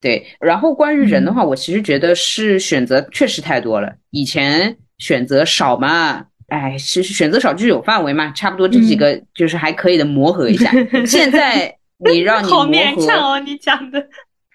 [0.00, 3.92] 对，然后关于人嗯的话，我其实觉得是选择确实太多了。
[4.10, 10.70] 以前选择少嘛，哎，其实选择少就是有范围嘛，差不多这几嗯个就是还可以的磨合一下。
[11.04, 14.06] 现在你让你好勉强哦，你讲的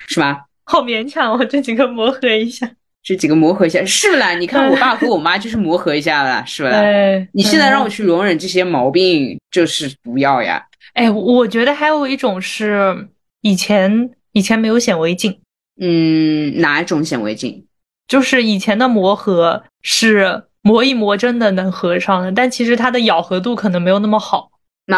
[0.07, 0.39] 是吗？
[0.65, 2.71] 好勉强哦，这几个磨合一下。
[3.03, 4.33] 这几个磨合一下是啦。
[4.35, 6.69] 你看我爸和我妈就是磨合一下了，是吧？
[6.79, 10.65] 哎，你现在让嗯我去容忍这些毛病，就是不要呀。
[10.93, 13.09] 哎，我觉得还有一种是
[13.41, 15.39] 以前以前没有显微镜，
[15.79, 17.65] 嗯，哪一种显微镜？
[18.07, 24.51] 就是以前的磨合是磨一磨真的能合上的，但其实它的咬合度可能没有那么好。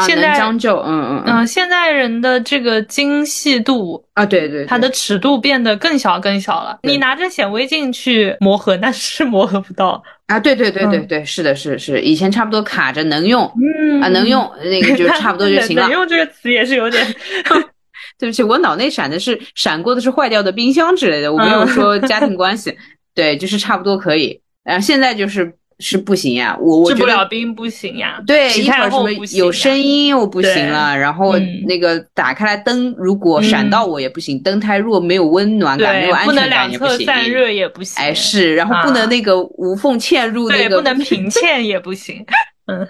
[0.06, 6.80] 现在将就，嗯嗯嗯嗯、现在人的这个精细度，啊，对对，它的尺度变得更小更小了。
[6.84, 10.02] 你拿着显微镜去磨合，那是磨合不到。
[10.26, 13.44] 啊，对对对对嗯对，是的，是是，以前差不多卡着能用
[13.92, 15.92] 嗯啊，能用那个 就差不多就行了能。
[15.92, 17.06] 用这个词也是有点
[18.18, 22.76] 对不起，我脑内闪的是闪过的是坏掉的冰箱之类的，我没有嗯说家庭关系。
[23.14, 24.42] 对，就是差不多可以。
[24.64, 28.22] 然后现在就是是不行呀，我我治不了冰不行呀。
[28.26, 37.06] 对，一会儿什么后不行有声音又不行了，然后嗯那个打开来灯，如果闪到我也不行，灯太弱，没有温暖感，没有，安不能全感两侧也行。
[37.06, 38.02] 散热也不行。
[38.02, 42.26] 哎，是，然后不能啊那个无缝嵌入那对，个，不能平 嵌也不行。
[42.68, 42.88] 嗯，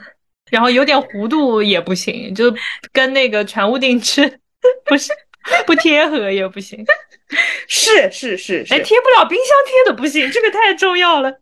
[0.52, 2.54] 然后有点弧度也不行，就
[2.94, 4.40] 跟那个全屋定制
[4.86, 5.12] 不是
[5.66, 6.86] 不贴合也不行。
[7.68, 11.40] 是是是是，哎，贴不了冰箱贴的不行，这个太重要了。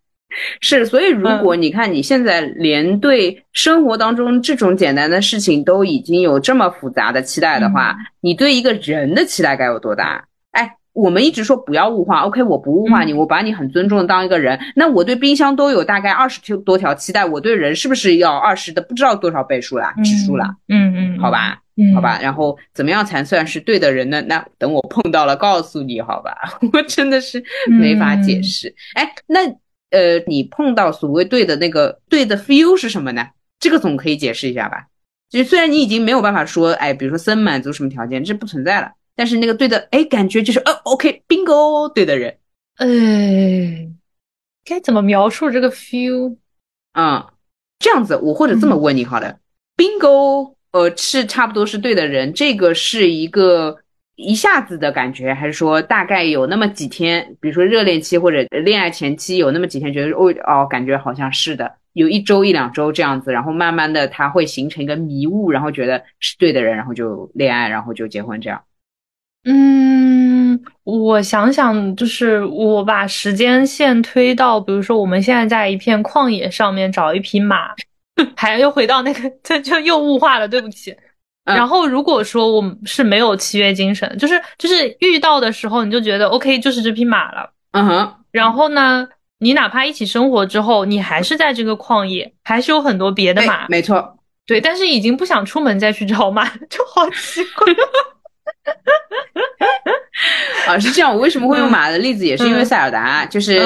[0.60, 10.24] 是，所以如嗯果你看你现在连对生活当中这种简单的事情都已经有这么复杂的期待的话，嗯你对一个人的期待该有多大？
[10.52, 14.60] 哎，我们一直说不要物化，OK，我不物化你，嗯我把你很尊重的当一个人。
[14.76, 20.56] 那我对冰箱都有大概二十条多条期待，我对人是不是要二十的不知道多少倍数啦，指数啦？
[20.70, 24.22] 嗯嗯，好吧，嗯，好吧，然后怎么样才算是对的人呢？
[24.28, 26.34] 那等我碰到了告诉你，好吧？
[26.72, 28.74] 我真的是没法解嗯释。
[28.96, 29.40] 哎，那
[29.94, 33.28] 呃，你碰到所谓对的那个对的 feel 是什么呢？
[33.60, 34.88] 这个总可以解释一下吧？
[35.30, 42.38] 就虽然你已经没有办法说，哎，比如说森满足什么条件，这不存在了，但是那个对的，哎，感觉就是，呃，OK，bingo，对的人，
[42.76, 43.88] 哎，
[44.66, 46.38] 该怎么描述这个 feel？
[46.94, 47.26] 嗯，
[47.80, 49.38] 这样子，我或者这么问你好了
[49.78, 53.78] ，bingo，呃，是差不多是对的人，这个是一个
[54.16, 68.62] 一下子的感觉，还是说大概有那么几天，比如说热恋期或者恋爱前期有那么几天觉得哦哦，感觉好像是的，有一周一两周这样子，然后慢慢的他会形成一个迷雾，然后觉得是对的人，然后就恋爱，然后就结婚这样。
[69.46, 77.72] 嗯，我想想，就是我把时间线推到，比如说我们现在在一片旷野上面找一匹马，
[78.38, 80.96] 还又回到那个，这就又物化了，对不起。
[81.46, 88.14] 然后如果说我们是没有契约精神，就是就是遇到的时候你就觉得 OK，就是这匹马了，嗯哼。
[88.32, 89.08] 然后呢，
[89.40, 94.18] 你哪怕一起生活之后，你还是在这个旷野，还是有很多别的马，没错，
[94.48, 97.74] 对，但是已经不想出门再去找马，就好奇怪。
[100.68, 101.14] 啊，是这样。
[101.14, 103.60] 我为什么会用马的例子，也是因为塞尔达，就是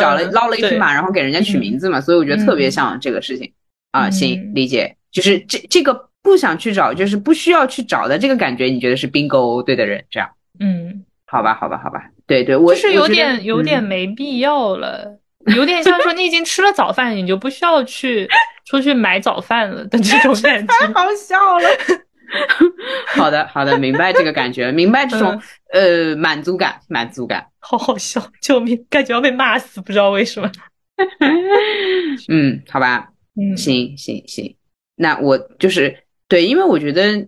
[0.00, 3.52] 找了捞了一匹马，然后给人家取名字嘛，所以我觉得特别像这个事情
[3.92, 4.10] 啊。
[4.10, 4.96] 行，理解。
[5.12, 10.28] 就是这这个不想去找，就是不需要去找的这个感觉，你觉得是 bingo 对的人这样？
[10.60, 12.02] 嗯，好吧，好吧，好吧。
[12.26, 15.18] 对对，我就是有点有点没必要了，
[15.54, 18.28] 有点像说你已经吃了早饭，你就不需要去
[18.66, 20.66] 出去买早饭了的这种感觉。
[20.74, 21.68] 太好笑了。
[23.06, 25.40] 好的，好的，明白这个感觉， 明白这种
[25.72, 30.50] 呃满足感，满足感，好好笑，救命，感觉要被骂死，不知道为什么。
[32.28, 33.08] 嗯，好吧，
[33.40, 34.54] 嗯，行行行，
[34.96, 35.96] 那我就是
[36.28, 37.26] 对，因为我觉得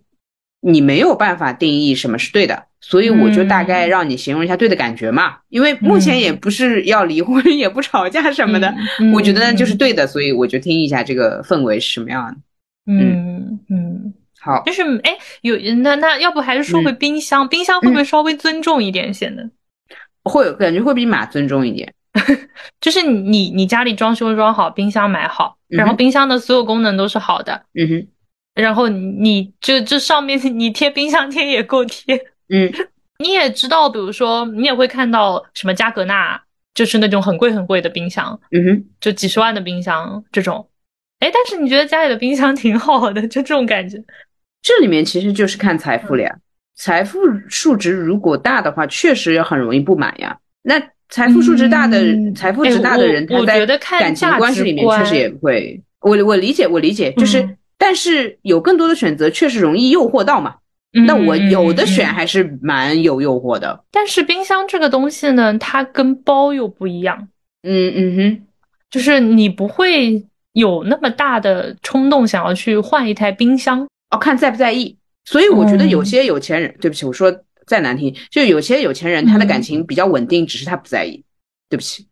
[0.60, 5.38] 你没有办法定义什么是对的，所以我就大概让你形容一下对的感觉嘛。
[5.48, 8.72] 因为目前也不是要离婚，也不吵架什么的，
[9.14, 12.36] 我觉得就是对的，所以我就听一下这个氛围是什么样的。
[12.86, 14.14] 嗯嗯。
[14.42, 17.46] 好，就是哎，有那那要不还是说回冰箱？
[17.46, 19.12] 冰箱会不会稍微尊重一点？
[19.12, 19.46] 显得
[20.22, 21.92] 会感觉会比马尊重一点。
[22.80, 27.66] 就是你你家里装修装好，冰箱买好，然后冰箱的所有功能都是好的。
[27.74, 28.06] 嗯哼。
[28.60, 32.16] 然后你就这上面你贴冰箱贴也够贴。
[32.48, 32.70] 嗯。
[33.18, 36.40] 你也知道，比如说你也会看到什么加格纳，
[36.74, 38.38] 就是那种很贵很贵的冰箱。
[38.52, 38.84] 嗯哼。
[39.00, 40.66] 就几十万的冰箱这种。
[41.20, 44.02] 哎，但是你觉得家里的冰箱挺好的，就这种感觉。
[44.62, 46.34] 这里面其实就是看财富了呀，
[46.76, 50.38] 财富数值如果大的话，确实很容易不满呀。
[50.62, 50.80] 那
[51.10, 51.98] 财富数值大的、
[52.34, 53.66] 财富值大的人，他在
[53.98, 55.82] 感情关系里面确实也会。
[56.00, 57.46] 我我理解，我理解，就是，
[57.80, 60.56] 但是有更多的选择，确实容易诱惑到嘛。
[61.06, 63.82] 那我有的选还是蛮有诱惑的。
[63.90, 67.28] 但是冰箱这个东西呢，它跟包又不一样。
[67.62, 68.46] 嗯嗯哼，
[68.90, 70.22] 就是你不会
[70.52, 73.88] 有那么大的冲动想要去换一台冰箱。
[74.10, 77.32] 哦，看在不在意，所以我觉得有些有钱人，对不起，我说
[77.66, 81.24] 再难听，就有些有钱人他的感情比较稳定，只是他不在意，
[81.70, 82.08] 对不起，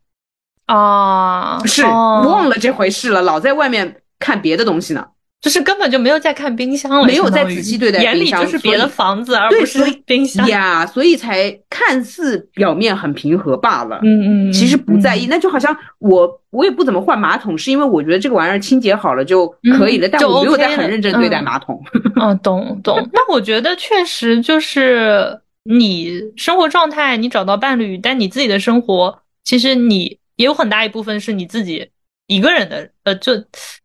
[0.67, 5.05] 啊，是忘了这回事了，老在外面看别的东西呢。
[5.41, 14.01] 就是根本就没有在看冰箱了，没有在仔细对待冰箱，眼里就是别的房子，而不是 冰箱呀，所以才看似表面很平和罢了。
[14.03, 19.47] 嗯嗯，其实不在意，那就好像我我也不怎么换马桶，是因为我觉得这个玩意儿清洁好了就
[19.79, 21.81] 可以了，但我没有在很认真对待马桶。
[22.21, 23.09] 嗯， 懂懂。
[23.13, 31.91] 那我觉得确实就是你生活状态，你找到伴侣，但你自己的生活，其实你也有很大一部分是你自己。
[32.31, 33.33] 一个人的，呃，就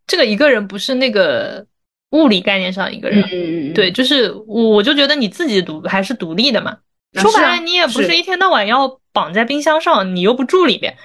[0.06, 1.66] 这个一个人不是那个
[2.12, 6.78] 物理概念上一个人，对，就是我就觉得你自己独还是独立的嘛。
[7.14, 10.96] 说白了，你也不是一天到晚要绑在冰箱上，你又不住里边。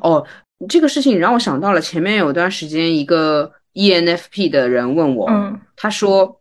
[0.00, 0.26] 哦，
[0.68, 5.28] 这个事情让我想到了前面有段时间一个 ENFP 的人问我，
[5.76, 6.40] 他说：“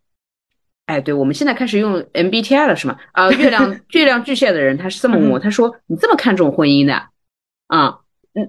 [0.86, 2.98] 哎，对我们现在开始用 MBTI 了是吗？
[3.12, 6.94] 啊，月亮 月亮巨蟹的人他是这么问我，他说你这么看重婚姻的
[7.68, 8.00] 啊？”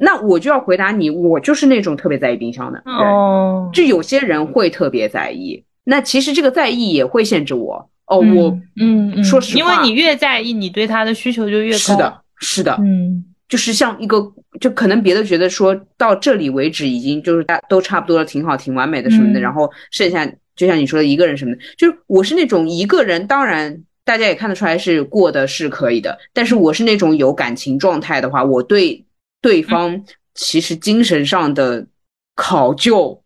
[0.01, 2.95] 那我就要回答你，我就是那种特别在意冰箱的人。
[2.95, 7.89] 哦，就有些人会特别在意，那其实这个在意也会限制我。
[8.07, 11.79] 哦，我嗯，说实话，因为你越在意，你对他的需求就越高。
[11.79, 29.05] 是的，是的，嗯，就是像一个，就可能别的觉得说到这里为止已经就是大都差不多了，挺好，挺完美的什么的，然后剩下就像你说的一个人什么的，就是我是那种一个人，当然大家也看得出来是过的是可以的，但是我是那种有感情状态的话，我对。
[29.41, 31.87] 对方其实精神上的
[32.35, 33.23] 考究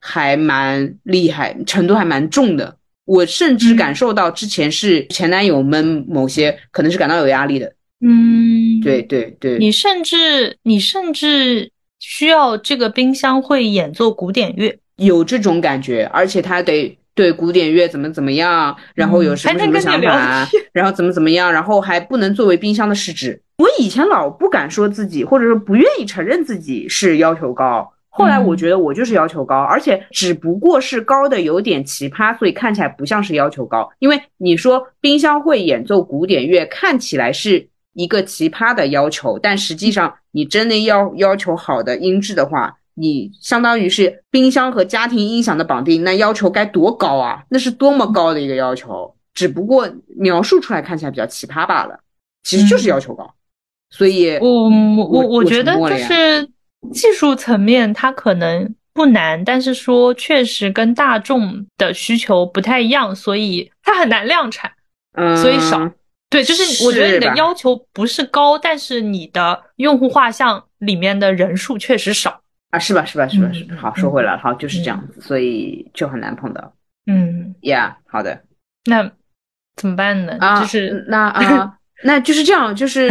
[0.00, 2.76] 还蛮厉害，程度还蛮重的。
[3.04, 7.72] 我甚至感受到之前是前男友们某些可能是感到有压力的。
[8.00, 9.58] 嗯，对对对。
[9.58, 23.40] 你甚至你甚至需要这个冰箱会演奏古典乐，有这种感觉，而且他得对古典乐怎么怎么样，然后有什么什么想法，然后怎么怎么样，然后还不能作为冰箱的试纸。
[23.58, 33.90] 我以前老不敢说自己，或者说不愿意承认自己是要求高，后来我觉得我就是要求高，而且只不过是高的有点奇葩，所以看起来不像是要求高。
[33.98, 47.42] 因为你说冰箱会演奏古典乐，看起来是一个奇葩的要求，但实际上你真的要要求好的音质的话，你相当于是冰箱和家庭音响的绑定，那要求该多高啊？
[47.48, 52.00] 那是多么高的一个要求，只不过描述出来看起来比较奇葩罢了，
[52.42, 53.32] 其实就是要求高。
[53.90, 56.48] 所以，我我我觉得就是
[56.92, 64.70] 技术层面它可能不难，但是说确实跟大众的需求不太一样，所以它很难量产，
[65.40, 65.90] 所以少。
[66.28, 73.04] 对，就是我觉得你的要求不是高，但是你的用户画像里面的人数确实少啊，是吧？
[73.04, 73.28] 是吧？
[73.28, 73.48] 是吧？
[73.52, 73.66] 是。
[73.76, 76.74] 好，说回来，好，就是这样子，所以就很难碰到。
[77.06, 78.42] 嗯呀，好的。
[78.86, 79.08] 那
[79.76, 80.36] 怎么办呢？
[80.40, 81.72] 啊，就是那啊。
[82.04, 83.08] 那就是这样，就是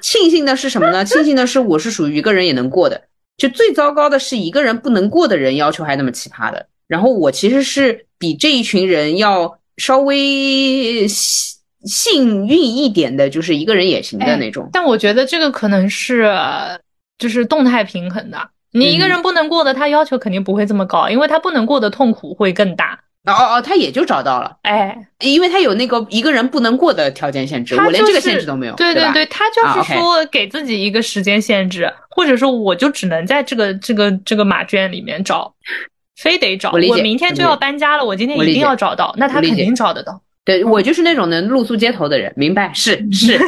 [0.00, 1.04] 庆幸的是什么呢？
[1.06, 3.00] 庆幸的是我是属于一个人也能过的。
[3.36, 6.66] 就最糟糕的是一个人不能过的人要求还那么奇葩的。
[6.86, 14.68] 然后我其实是比这一群人要稍微幸幸运一点的，就是一个人也行的那种。
[14.72, 16.30] 但我觉得这个可能是
[17.16, 18.50] 就是动态平衡的。
[18.72, 23.00] 你一个人不能过的，他要求肯定不会这么高，因为他不能过的痛苦会更大。
[23.26, 35.54] 哦哦哦，他也就找到了，哎，因为他有那个一个人不能过的条件限制，我连这个限制都没有，对对对，他就是说给自己一个时间限制，或者说我就只能在这个这个这个马圈里面找，
[36.16, 40.22] 非得找，我明天就要搬家了，我今天一定要找到，那他肯定找得到。
[40.42, 42.72] 对我就是那种能露宿街头的人，明白？
[42.72, 43.38] 是是，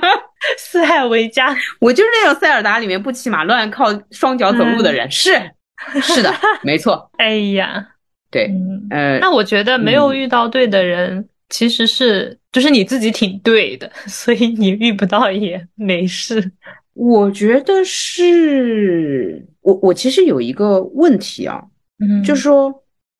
[0.56, 5.38] 四海为家，我就是那种塞尔达里面不骑马乱靠双脚走路的人，是
[6.00, 7.10] 是的，没错。
[7.18, 7.86] 哎呀。
[8.30, 8.50] 对，
[8.90, 16.52] 呃，那我觉得没有遇到对的人，其实是就是你自己挺对的， 所以你遇不到也没事。
[16.92, 21.62] 我觉得是我我其实有一个问题啊，
[22.00, 22.70] 嗯，就说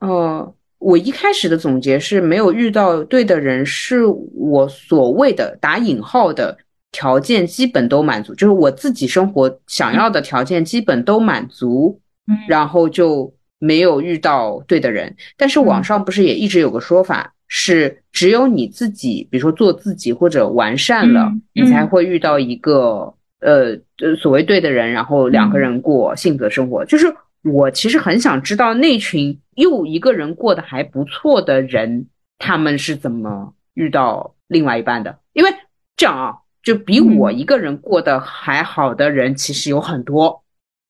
[0.01, 6.55] 呃，我一开始的总结是没有遇到对的人，是我所谓的打引号的
[6.93, 13.33] 条件基本都满足，就是我自己生活想要的条件基本都满足，嗯，然后就。
[13.59, 26.85] 没有遇到对的人，但是网上不是也一直有个说法，是只有你自己，比如说做自己或者完善了，你才会遇到一个呃呃所谓对的人，然后两个人过幸福的生活。
[26.85, 32.07] 就是我其实很想知道那群又一个人过得还不错的人，
[32.39, 35.19] 他们是怎么遇到另外一半的？
[35.33, 35.51] 因为
[35.97, 40.45] 这样啊，就比我一个人过得还好的人其实有很多。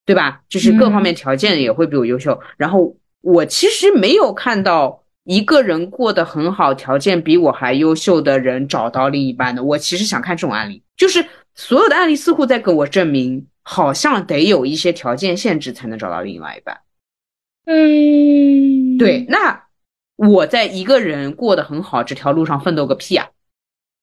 [0.09, 0.41] 对吧？
[0.49, 2.41] 就是各方面条件也会比我优秀。
[2.57, 9.63] 然后我其实没有看到一个人过得很好，条件比我还优秀的人找到另一半的。
[9.63, 11.23] 我其实想看这种案例，就是
[11.55, 16.81] 所有的案例似乎在给我证明，好像得有一些条件限制才能找到另外一半。
[17.67, 19.27] 嗯，对。
[19.29, 19.65] 那
[20.17, 23.29] 我在一个人过得很好这条路上奋斗个屁啊！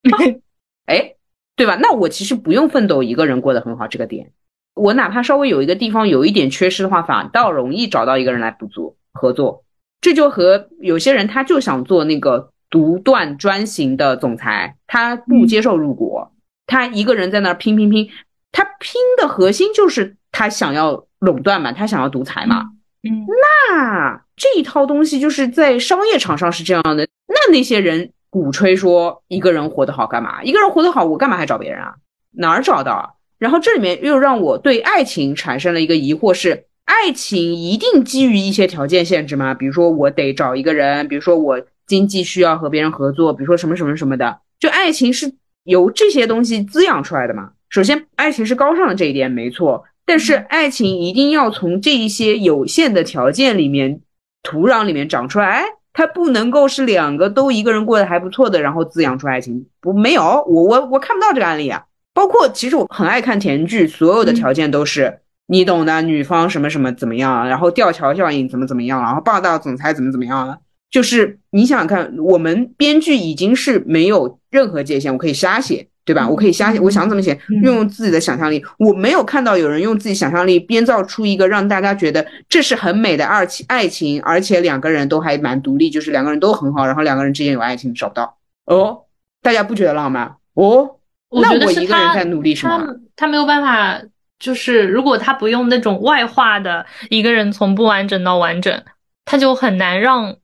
[0.86, 1.16] 哎，
[1.56, 1.76] 对吧？
[1.82, 4.32] 那我其实不用奋斗一个人过得很好这个点。
[4.76, 9.64] 我哪怕稍微有一个地方有一点缺失的话，反倒容易找到一个人来补足合作。
[10.02, 16.28] 这就和有些人他就想做那个独断专行的总裁，他不接受入股，
[16.68, 18.10] 他一个人在那儿拼拼拼，
[18.52, 22.66] 他拼的核心就是他想要垄断嘛，他想要独裁嘛。
[23.02, 23.26] 嗯，
[23.72, 27.08] 那这一套东西就是在商业场上是这样的。
[27.28, 30.44] 那那些人鼓吹说一个人活得好干嘛？
[30.44, 31.96] 一个人活得好，我干嘛还找别人啊？
[32.32, 33.15] 哪儿找到？
[33.38, 39.54] 然后这里面又让我对爱情产生了一个疑惑：是爱情一定基于一些条件限制吗？
[39.54, 44.40] 比如说我得找一个人，比如说我经济需要和别人合作，比如说什么什么什么的。
[44.60, 45.34] 就爱情是
[45.64, 47.52] 由这些东西滋养出来的嘛？
[47.70, 54.00] 首先，爱情是高尚的这一点没错，但是爱情一定要从这一些有限的条件里面、
[54.44, 55.46] 土壤里面长出来。
[55.46, 59.66] 哎，它不能够是两个都一个人过得还不错的，然后滋养出爱情。
[59.82, 61.84] 不，没有，我我我看不到这个案例啊。
[62.16, 70.58] 包括其实我很爱看甜剧，所有的条件都是你懂的，女方什么什么怎么样，然后吊桥效应怎么怎么样，然后霸道总裁怎么怎么样了。
[70.90, 76.26] 就是你想想看，我们编剧已经是没有任何界限，我可以瞎写，对吧？
[76.30, 78.64] 我可以瞎写，我想怎么写，用自己的想象力。
[78.80, 89.02] 我没有看到有人用自己想象力编造出一个让大家觉得这是很美的二情爱情，而且两个人都还蛮独立，就是两个人都很好，然后两个人之间有爱情，找不到哦。
[89.42, 90.95] 大家不觉得浪漫哦？
[91.42, 92.78] 那我一个人在努力什么？
[92.78, 94.02] 他他没有办法，
[94.40, 98.84] 就是如果他不用那种外化的一个人从不完整到完整，
[99.26, 100.36] 他就很难让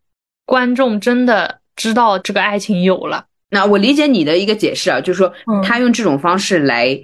[0.45, 3.25] 观众真的知道这个爱情有了。
[3.49, 5.33] 那我理解你的一个解释啊，就是说
[5.63, 6.97] 他用这种方式来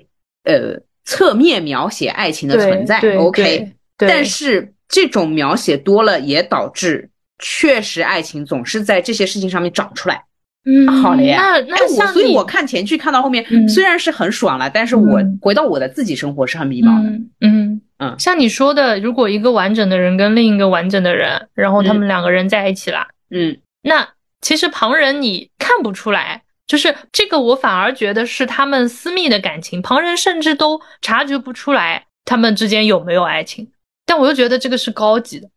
[0.44, 3.00] 呃侧面描写爱情的存在。
[3.18, 7.10] OK，对，但是这种描写多了，也导致
[7.40, 10.24] 确实爱情总是在这些事情上面长出来。
[10.66, 13.68] 嗯，好了呀，那那我所以，我看前剧看到后面，嗯。
[13.70, 15.40] 虽然是很爽了，但是我嗯。
[15.42, 17.10] 回到我的自己生活是很迷茫的。
[17.10, 18.16] 嗯嗯嗯。
[18.20, 23.58] 像你说的，如果一个完整的人跟另一个完整的人，然后他们两个人在一起了，嗯。
[23.84, 24.10] 那
[24.42, 33.70] 其实旁人你看不出来，就是这个我反而觉得是他们私密的感情，旁人甚至都察觉不出来他们之间有没有爱情。
[34.06, 35.50] 但我又觉得这个是高级的，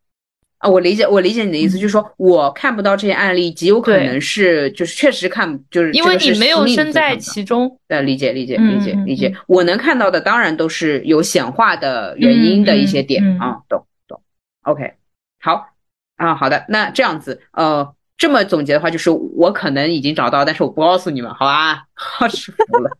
[0.60, 7.78] 啊，我理解，我理解你的意思，就是说我看不到这些案例，极有可能是就是确实看，就是因为你没有身在其中。
[7.88, 9.36] 呃，理解理解嗯理解嗯理解嗯。
[9.46, 14.20] 我能看到的当然都是有显化的原因的一些点啊，懂懂。
[14.62, 14.92] OK，
[15.40, 15.70] 好
[16.16, 21.84] 啊，好的，那这样子，呃，这么总结的话，就是我可能已经找到，但是我不告诉你们，好吧？
[21.96, 22.90] 好是服了，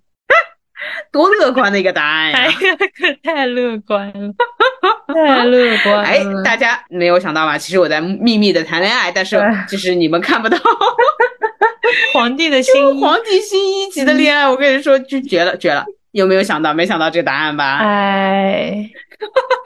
[1.13, 2.51] 多乐观的一个答案哎呀！
[2.51, 4.33] 呀，可太乐观了，
[5.15, 7.57] 太乐观哎，大家没有想到吧？
[7.59, 10.57] 其实我在秘密的谈恋爱，但是哎就是你们看不到。
[12.15, 15.85] 皇帝的心意，皇帝新一级的恋爱，我跟你说，就绝了，绝了！
[16.13, 16.73] 有没有想到？
[16.75, 17.79] 没想到这个答案吧？
[17.83, 18.91] 哎，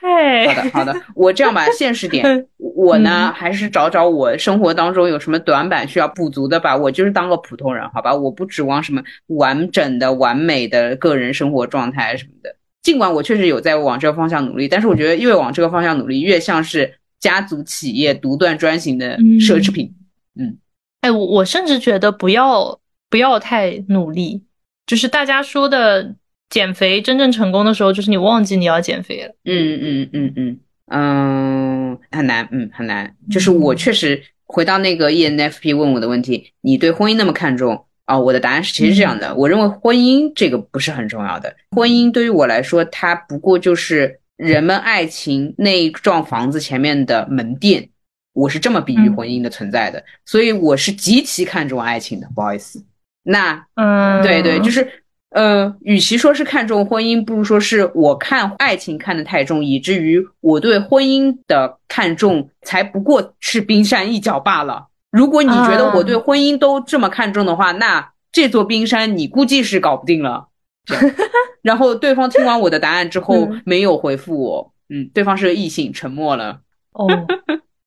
[0.48, 0.94] 好，的，好的。
[1.14, 6.76] 我这样吧，现实点， 我呢还是找找我生活当中有什么短板需要补足的吧。
[6.76, 8.14] 我就是当个普通人，好吧？
[8.14, 12.56] 我不指望什么完整的、完美的个人生活状态什么的。
[12.82, 19.94] 尽管我确实有在往这个方向努力，但是我觉得越往这个方向努力，越像是家族企业独断专行的奢侈品。
[20.38, 20.56] 嗯
[21.02, 22.78] 哎，我我甚至觉得不要
[23.08, 24.42] 不要太努力，
[24.86, 26.14] 就是大家说的
[26.50, 29.34] 减肥真正成功的时候，就是你忘记你要减肥了。
[29.44, 30.58] 嗯嗯嗯嗯
[30.92, 33.14] 嗯，很难，嗯很难。
[33.30, 47.88] 就是我确实回到那个 E ENFP 问我的问题，你对婚姻那么看重啊、我的答案是其实这样的，我认为婚姻这个不是很重要的，婚姻对于我来说，它不过就是人们爱情那一幢房子前面的门店。
[48.32, 52.28] 我是这么比喻嗯婚姻的存在的，所以我是极其看重爱情的。
[52.32, 52.82] 不好意思，
[53.24, 54.86] 那嗯，对对，就是
[55.30, 64.88] 呃，与其说是看重婚姻，不如说是我看爱情看得太重，以至于我对婚姻的看重才不过是冰山一角罢了。
[65.12, 70.48] 如果你觉得我对婚姻都这么看重的话，那这座冰山你估计是搞不定了。
[71.62, 76.60] 然后对方听完我的答案之后嗯没有回复我，嗯，对方是个异性，沉默了。
[76.92, 77.06] 哦，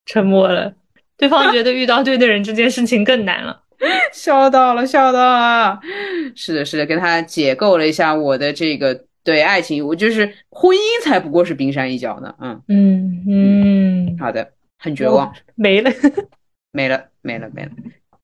[0.06, 0.74] 沉默了。
[1.18, 3.62] 对方觉得遇到对的人这件事情更难了。
[4.14, 5.80] 笑到了，笑到了。
[6.36, 12.34] 是的，是的，跟他解构了一下我的这个对爱情，我就是婚姻才不过是冰山一角呢。
[12.40, 15.92] 嗯，嗯嗯，好的，很绝望，没了。
[16.72, 17.72] 没了，没了，没了。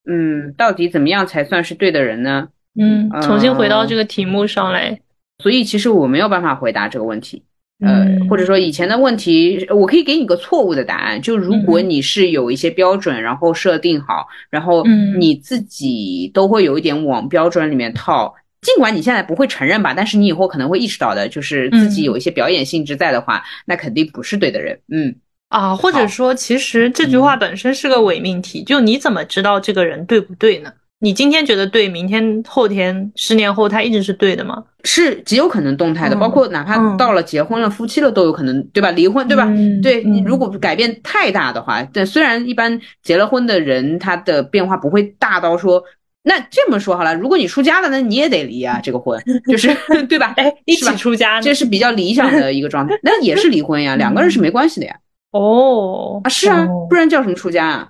[0.10, 2.50] 嗯，到底怎么样才算是对的人呢？
[2.80, 5.00] 嗯，重新回到嗯这个题目上来。
[5.42, 7.44] 所以其实我没有办法回答这个问题。
[7.82, 11.22] 呃，嗯或者说以前的问题，我可以给你个错误的答案。
[11.22, 18.36] 就如果嗯你是有一些标准，然后设定好，然后嗯你自己都会有一点往标准里面套。
[18.62, 24.78] 尽管你现在不会承认吧，但是你以后可能会意识到的，就是自己嗯有一些表演性质在的话，那肯定不是对的人。
[24.90, 25.16] 嗯，
[25.48, 30.74] 啊，或者说，其实这句话本身是个伪命题，就你怎么知道这个人对不对呢？
[31.02, 34.64] 你今天觉得对，明天、后天、十年后他一直是对的吗？
[34.84, 38.92] 是极有可能动态的，嗯包括哪怕嗯到了结婚了、夫妻了都有可能，对吧？
[38.92, 39.46] 离婚，对吧？
[39.46, 45.82] 嗯对你嗯如果改变太大的话，但虽然一般结了婚的人他的变化不会大到说，
[46.24, 49.70] 那这么说好了，如果你出家了，那你也得离啊，这个婚就是
[50.10, 50.34] 对吧？
[50.38, 54.98] 哎，一起出家这是比较理想的一个状态，那也是离婚呀， 两个人是没关系的呀。
[55.32, 57.90] 哦啊，是啊哦，不然叫什么出家啊？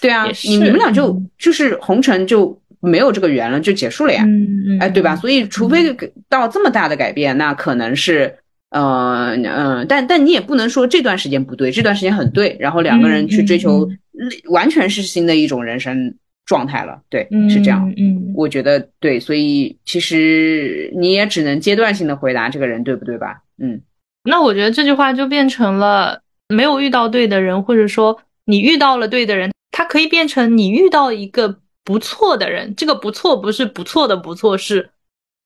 [0.00, 4.24] 对啊你你们俩就嗯就是红尘就没有这个缘了，就结束了呀。
[4.26, 5.16] 嗯嗯，哎，对吧？
[5.16, 5.96] 所以，除非
[6.28, 8.34] 到这么大的改变，那可能是，
[8.70, 16.14] 呃，嗯、但但你也不能说这段时间不对，这段时间很对，然后两个人去追求嗯完全是新的一种人生
[16.44, 17.90] 状态了，对，嗯是这样。
[17.96, 23.40] 嗯，我觉得对，所以其实你也只能阶段性的回答这个人对不对吧？
[23.58, 23.80] 嗯，
[24.24, 32.72] 那我觉得这句话就变成了没有遇到对的人，或者说你遇到了对的人，它可以变成你遇到一个不错的人。
[32.76, 34.90] 这个不错不是不错的不错，是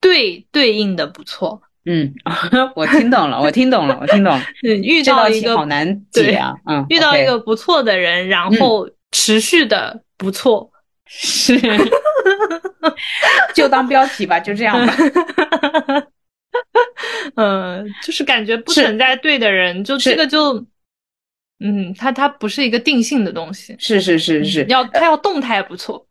[0.03, 1.63] 对对应的不错。
[1.87, 2.13] 嗯，
[2.77, 4.45] 我听懂了，我听懂了，我听懂了。
[4.65, 10.71] 嗯，遇到一个好难解啊，嗯，遇到一个不错的人，然后持续的不错，
[11.07, 11.59] 是
[13.57, 14.95] 就当标题吧，就这样吧。
[17.37, 20.63] 嗯，就是感觉不存在对的人，就这个就，
[21.61, 26.07] 嗯，它它不是一个定性的东西，是是是是，要它要动态不错，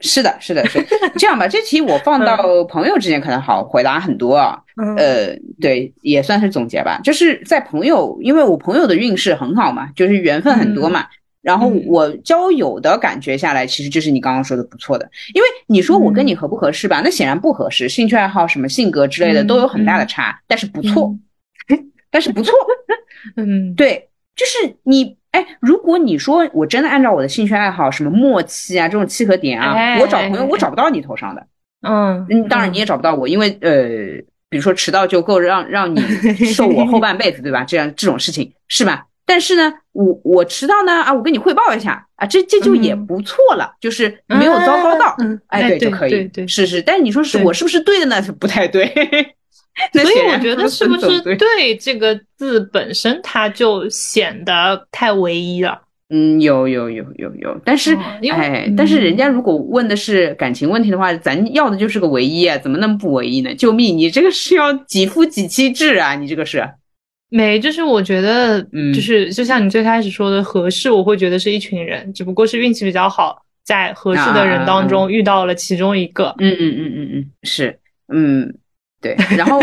[0.00, 0.84] 是的，是的，是
[1.18, 1.46] 这样吧。
[1.46, 4.58] 这题我放到朋友之间可能好回答很多啊。
[4.96, 7.00] 呃，对，也算是总结吧。
[7.02, 11.06] 就是在朋友，因为我朋友的运势很好嘛，就是缘分很多嘛。
[11.42, 15.08] 然后我交友的感觉下来，其实就是你刚刚说的不错的。
[15.34, 17.00] 因为你说我跟你合不合适吧？
[17.02, 20.40] 那显然不合适，兴趣爱好、什么性格之类的都有很大的差。
[20.46, 21.14] 但是不错，
[22.10, 22.54] 但是不错。
[23.36, 24.07] 嗯，对，
[24.38, 25.18] 就是你。
[25.30, 31.46] 哎，如果你说我真的按照我的兴趣爱好，什么默契啊，这种契合点啊，我找朋友我找不到你头上的。
[31.86, 33.78] 嗯，当然你也找不到我，因为呃，
[34.48, 36.00] 比如说迟到就够让让你
[36.46, 37.62] 受我后半辈子，对吧？
[37.62, 39.04] 这样这种事情是吧？
[39.26, 45.14] 但是呢，我我迟到呢啊，我跟你汇报一下啊，这这就也不错了，就是没有糟糕到，
[45.48, 46.80] 哎，对就可以，是是。
[46.80, 48.22] 但是你说是我是不是对的呢？
[48.40, 48.90] 不太对。
[49.92, 55.80] 所以我觉得是不是对这个字本身，它就显得太唯一了？
[56.10, 57.94] 嗯，有有有有有，但是
[58.32, 63.54] 哎，但是人家如果问的是感情问题的话，咱要的就是个唯一啊，怎么那么不唯一呢？
[63.54, 63.94] 救命！
[63.94, 66.14] 你这个是要几夫几妻制啊？
[66.14, 66.66] 你这个是
[67.28, 67.60] 没？
[67.60, 68.62] 就是我觉得，
[68.94, 76.34] 就是就像你最开始说的合适，我会觉得是一群人，只不过是运气比较好，在合适的人当中遇到了其中一个。
[76.38, 77.78] 嗯嗯嗯嗯嗯，是
[78.10, 78.54] 嗯。
[79.00, 79.60] 对，然后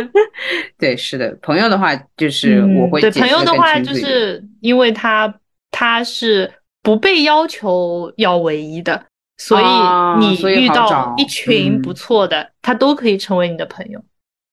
[0.78, 5.32] 对，是的，朋友的话就是我会对朋友的话，就是因为他
[5.70, 6.52] 他是
[6.82, 9.06] 不被要求要唯一的，
[9.38, 9.64] 所以
[10.20, 14.02] 你遇到一群不错的，他都可以成为你的朋友。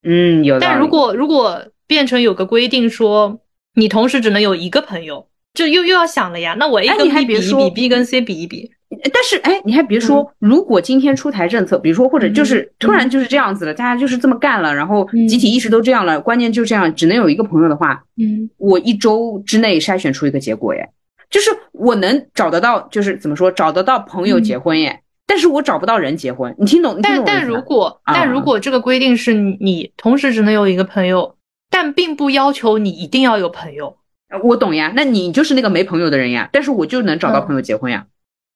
[0.04, 0.60] 嗯，有。
[0.60, 3.42] 但如果如果变成有个规定说
[3.76, 6.56] 你同时只能有一个朋友，这又又要想了呀。
[6.58, 8.72] 那我 A 跟 B 比一比，B 跟 C 比一比。
[9.04, 20.90] 但是，哎，你还别说，如果今天出台政策，比如说，或者就是突然就是这样子了，大家就是这么干了，然后集体意识都这样了，观念就这样，只能有一个朋友的话，嗯，我一周之内筛选出一个结果，耶，
[21.30, 27.00] 就是我能找得到，就是怎么说，找得到朋友结婚，耶，但是我找不到人结婚，你听懂？
[27.02, 31.36] 但但如果但如果这个规定是你同时只能有一个朋友，
[31.70, 33.98] 但并不要求你一定要有朋友，
[34.44, 38.06] 我懂呀，那你就是那个没朋友的人呀，但是我就能找到朋友结婚呀。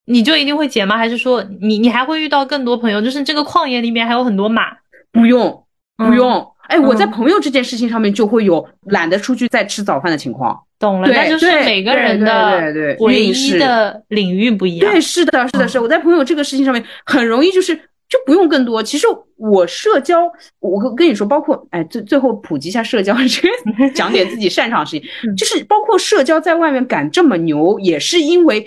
[0.04, 0.96] 你就一定会结吗？
[0.98, 3.00] 还是说你你还会遇到更多朋友？
[3.00, 4.64] 就是这个旷野里面还有很多马，
[5.12, 5.64] 不用
[5.96, 6.46] 不用。
[6.68, 10.58] 哎，我在朋友这件事情上面就会有懒得出去再吃早饭的情况。
[10.78, 14.90] 懂了，那就是每个人的唯一的领域不一样。
[14.90, 15.78] 对，是的，是的，是。
[15.78, 17.76] 我在朋友这个事情上面很容易就是
[18.08, 18.82] 就不用更多。
[18.82, 20.20] 其实我社交，
[20.60, 28.66] 我跟跟你说，包括哎最最后普及一下社交，这个 讲点自己擅长的事情，就是包括社交在外面敢这么牛，也是因为。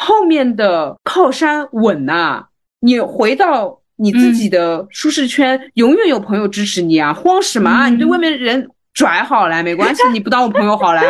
[0.00, 2.46] 后面的靠山稳呐，
[2.80, 7.12] 你回到你自己的舒适圈，永远有朋友支持你啊！
[7.12, 7.88] 慌什么啊？
[7.90, 11.02] 你对外面人拽好了，没关系，你不当我朋友好了，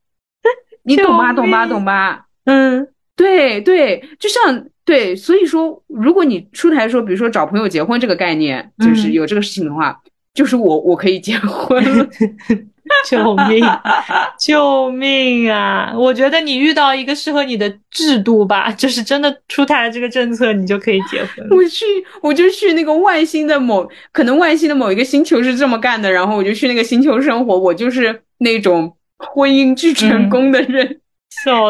[0.84, 1.32] 你懂吧？
[1.34, 1.66] 懂吧？
[1.66, 2.24] 懂吧？
[2.44, 10.00] 嗯，对对，就像对，所以说，如果你出台说，比如说找朋友结婚这个概念，就是有这个事情的话，
[10.32, 12.08] 就是我我可以结婚了。
[13.08, 13.64] 救命！
[14.38, 15.92] 救命啊！
[15.96, 21.46] 我觉得你遇到一个适合你的制度吧， 就是真的出台了这个政策，你就可以结婚。
[21.50, 21.84] 我去，
[22.22, 27.58] 我就去那个外星的某，可能外星的某一个星球是这么干的，然后我就去那个星球生活。
[27.58, 31.00] 我就是那种婚姻巨成功的人，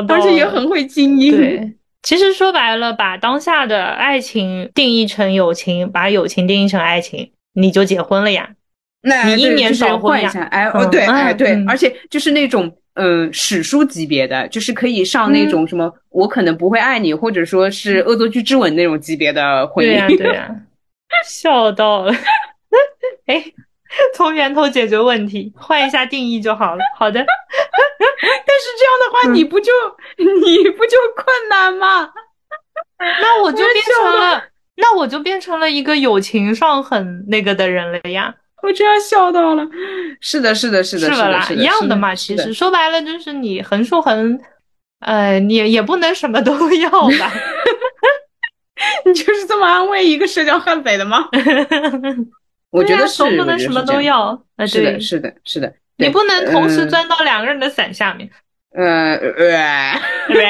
[0.08, 1.36] 而且也很会经营。
[1.36, 8.50] 对，其实说白了，把当下的爱情定义成友情，把友情定义成爱情，你就结婚了呀。
[9.02, 19.88] 那你一年少换一下，哎哦对哎对，而且就是那种嗯史书级别的，就是可以上那种什么我可能不会爱你，或者说是恶作剧之吻那种级别的婚姻。
[19.88, 20.50] 对呀对呀，
[21.26, 22.12] 笑到了。
[23.26, 23.42] 哎，
[24.14, 26.82] 从源头解决问题，换一下定义就好了。
[26.98, 27.24] 好的。
[28.22, 29.72] 但是这样的话，你不就
[30.18, 32.10] 你不就困难吗？
[32.98, 33.68] 那我就变
[34.02, 34.44] 成了，
[34.76, 38.34] 那我就变成了一个友情上很那个的人了呀。
[38.62, 39.66] 我真要笑到了，
[40.20, 42.14] 是的，是的，是的，是的，啦一样的嘛。
[42.14, 44.38] 其实说白了就是你横竖横，
[45.00, 47.32] 呃，你也不能什么都要吧？
[49.04, 51.28] 你就是这么安慰一个社交悍匪的吗？
[52.70, 54.40] 我觉得是，不能什么都要。
[54.66, 58.28] 是的，是的，是的，你不能同时钻到两个人的伞下面。
[58.72, 59.16] 呃，
[60.28, 60.44] 对。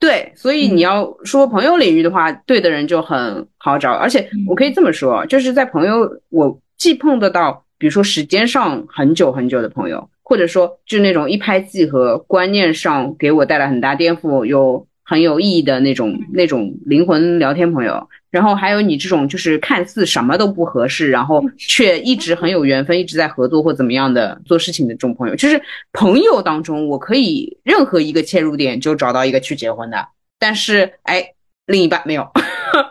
[0.00, 14.86] 对，所以你要说朋友领域的话，对的人就很好找，而且我可以这么说，就是在朋友，我既碰得到，比如说时间上很久很久的朋友，或者说就那种一拍即合，观念上给我带来很大颠覆，有。
[15.06, 25.60] 很有意义的那种那种灵魂聊天朋友，然后还有你这种就是看似什么都不合适，然后却一直很有缘分，一直在合作或怎么样的做事情的这种朋友，就是
[25.92, 30.08] 朋友当中，我可以任何一个切入点就找到一个去结婚的。
[30.38, 31.34] 但是，哎，
[31.66, 32.26] 另一半没有。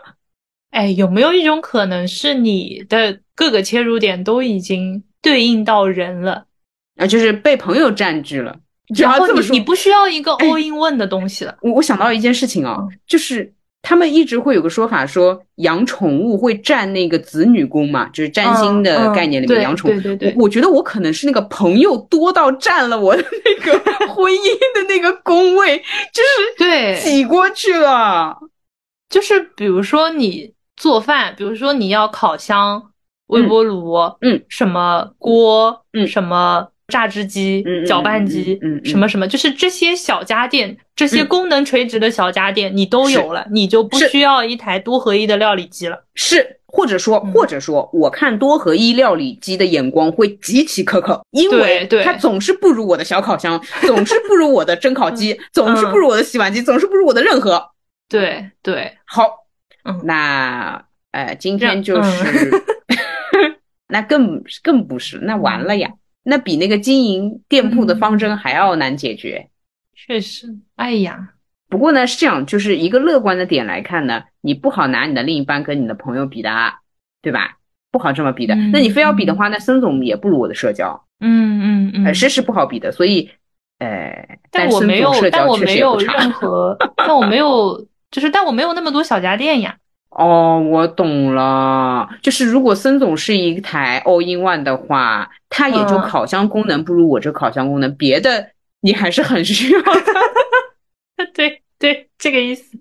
[0.70, 6.44] 哎，有没有一种可能是你的各个切入点都已经对应到人了？
[6.96, 8.56] 啊，就是被朋友占据了。
[8.96, 11.56] 然后你你不需要一个 all in one 的东西了。
[11.62, 19.94] 我我想到一件事情啊，嗯就是他们一直会有个说法，说养宠物会占那个子女宫嘛，就是占星的概念里面养宠物。
[19.94, 23.72] 对对对我我觉得我可能是那个朋友多到占了我的那个
[24.12, 28.36] 婚姻的那个宫位，就是对，挤过去了。
[29.08, 32.90] 就是比如说你做饭，比如说你要烤箱、
[33.28, 46.04] 微波炉，嗯，什么锅，嗯什么榨汁机、嗯嗯搅拌机，嗯什么什么，就是这些小家电，这些嗯功能垂直的小家电，你都有了，你就不需要一台多合一的料理机了。
[46.14, 57.70] 是，或者说，嗯或者说，我看多合一料理机的眼光会极其苛刻，因为它总是不如我的小烤箱， 总是不如我的蒸烤机，嗯总是不如我的洗碗机，总是不如我的任何。
[58.06, 59.26] 对对，好，
[59.84, 62.50] 嗯那呃，今天就是，
[63.88, 65.90] 那更更不是，那完了呀，
[66.22, 69.48] 那比那个经营店铺的方针还要难解决。
[69.94, 71.34] 确实，哎呀，
[71.68, 76.50] 不过呢，是这样，就是一个乐观的点来看呢，你不好拿你的另一半跟你的朋友比的，
[77.22, 77.58] 对吧？
[77.90, 78.54] 不好这么比的。
[78.54, 82.90] 嗯那你非要比的话，那孙总也不如我的社交，嗯嗯嗯，呃，是是不好比的。
[82.90, 83.30] 所以，
[83.78, 85.96] 呃，但我没有，但我没有。
[85.98, 89.76] 任何， 但我没有，就是但我没有那么多小家电呀。
[90.14, 98.50] 哦，我懂了，就是如果森总是一台 all in one 的话，它也就嗯烤箱功能不如我这烤箱功能，别的
[98.80, 101.26] 你还是很需要的。
[101.34, 102.78] 对对，这个意思，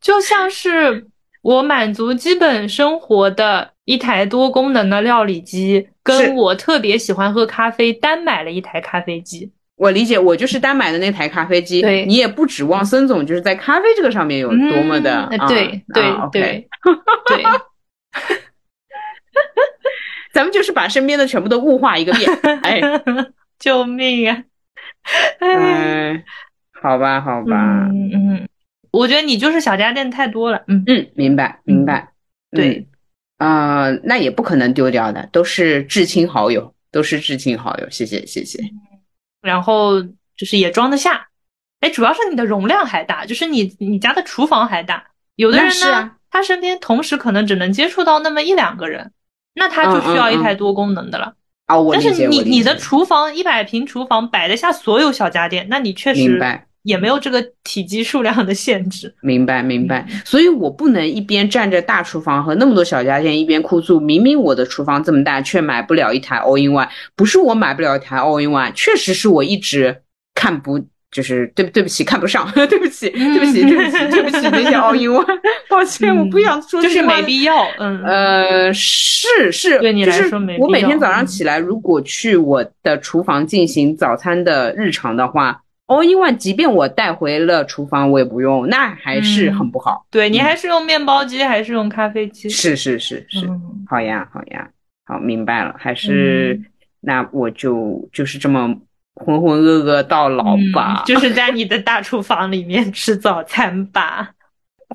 [0.00, 1.06] 就像是
[1.42, 9.52] 我满足基本生活的一台多功能的料理机，是跟我特别喜欢喝咖啡，单买了一台咖啡机。
[9.76, 16.68] 我理解，我就是单买的那台咖啡机，对你也不指望孙总就是在咖啡这个上面有多么的，啊嗯对对 对
[17.26, 17.42] 对，
[20.32, 22.30] 咱们就是把身边的全部都物化一个遍。
[22.62, 22.80] 哎，
[23.58, 24.44] 救命啊！
[25.40, 25.48] 哎，
[26.12, 26.22] 嗯，
[26.80, 28.48] 好吧，好吧，嗯嗯，
[28.92, 30.62] 我觉得你就是小家电太多了。
[30.68, 32.12] 嗯，嗯，明白，明白。
[32.52, 32.86] 对
[33.38, 37.90] 啊，呃，那也不可能丢掉的，都是至亲好友，都是至亲好友。
[37.90, 38.62] 谢谢，谢谢。
[39.44, 40.02] 然后
[40.36, 41.28] 就是也装得下。
[41.80, 45.04] 哎，主要是你的容量还大，就是你你家的厨房还大。
[45.36, 49.12] 有的人呢，啊他身边同时可能只能接触到那么一两个人，
[49.54, 51.34] 那他就需要一台多功能的了。
[51.66, 56.66] 啊，但是你你的厨房一百平厨房摆得下所有小家电，那你确实明白。
[56.84, 59.12] 也没有这个体积数量的限制。
[59.20, 66.88] 明 白明白，嗯所以我不能一边占着大厨房和那么多小家电，一边哭诉，明明我的厨房这么大，却买不了一台 All in One。
[67.16, 69.96] 不是我买不了一台 All in One，确实是我一直
[70.34, 70.78] 看不，
[71.10, 75.26] 就是对对不起，看不上， 对不起，对不起，对不起，对不起那些 All in One，
[75.68, 77.66] 抱 歉，我不想说嗯就是没必要。
[77.78, 90.06] 嗯，呃，是是，对你来就是说没必要我每天早上嗯起来，如果去我的厨房进行早餐的日常的话，all in one，即便我带回了厨房，我也不用，那还是嗯很不好。
[90.10, 92.48] 对你还是用面包机，还是用咖啡机？
[92.48, 94.68] 是是是是，嗯好呀好呀，
[95.04, 96.66] 好明白了，还是、嗯
[97.06, 98.74] 那我就就是这么
[99.14, 104.32] 浑浑噩噩到老吧，嗯就是在你的大厨房里面吃早餐吧。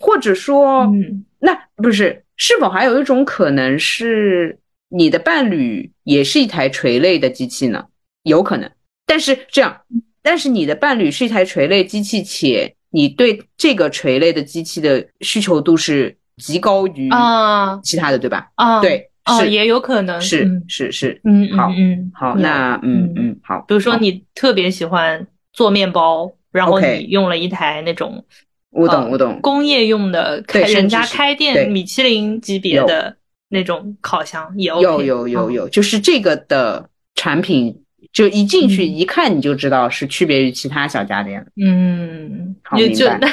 [0.01, 7.85] 或者说，嗯那不是，是否还有一种可能是你的伴侣也是一台垂类的机器呢？
[8.23, 8.71] 有可能，
[9.05, 9.81] 但是这样，
[10.21, 17.79] 但是你的伴侣是一台垂类机器，且你对这个垂类的机器的需求度是极高于啊。
[17.83, 18.49] 其他的，对吧？
[18.55, 19.49] 啊，对，哦，是。
[19.49, 20.19] 也有可能。
[20.21, 20.63] 是嗯。
[20.67, 21.71] 是是，嗯嗯好。
[21.75, 22.41] 嗯，好，有。
[22.41, 23.29] 那嗯嗯。
[23.29, 28.23] 嗯好，比如说你特别喜欢做面包，然后你用了一台那种
[28.71, 33.15] 我懂呃我懂，工业用的开对人家开店米其林级别的
[33.49, 41.51] 那种烤箱也 OK，有有有嗯有，就是这个的产品，就一进去嗯一看你就知道是区别于其他小家电的。
[41.63, 43.29] 嗯，好也就明白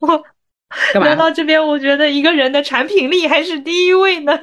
[0.00, 0.22] 那我
[0.92, 4.38] 干嘛聊到这边，我觉得一个人的产品力还是第一位呢。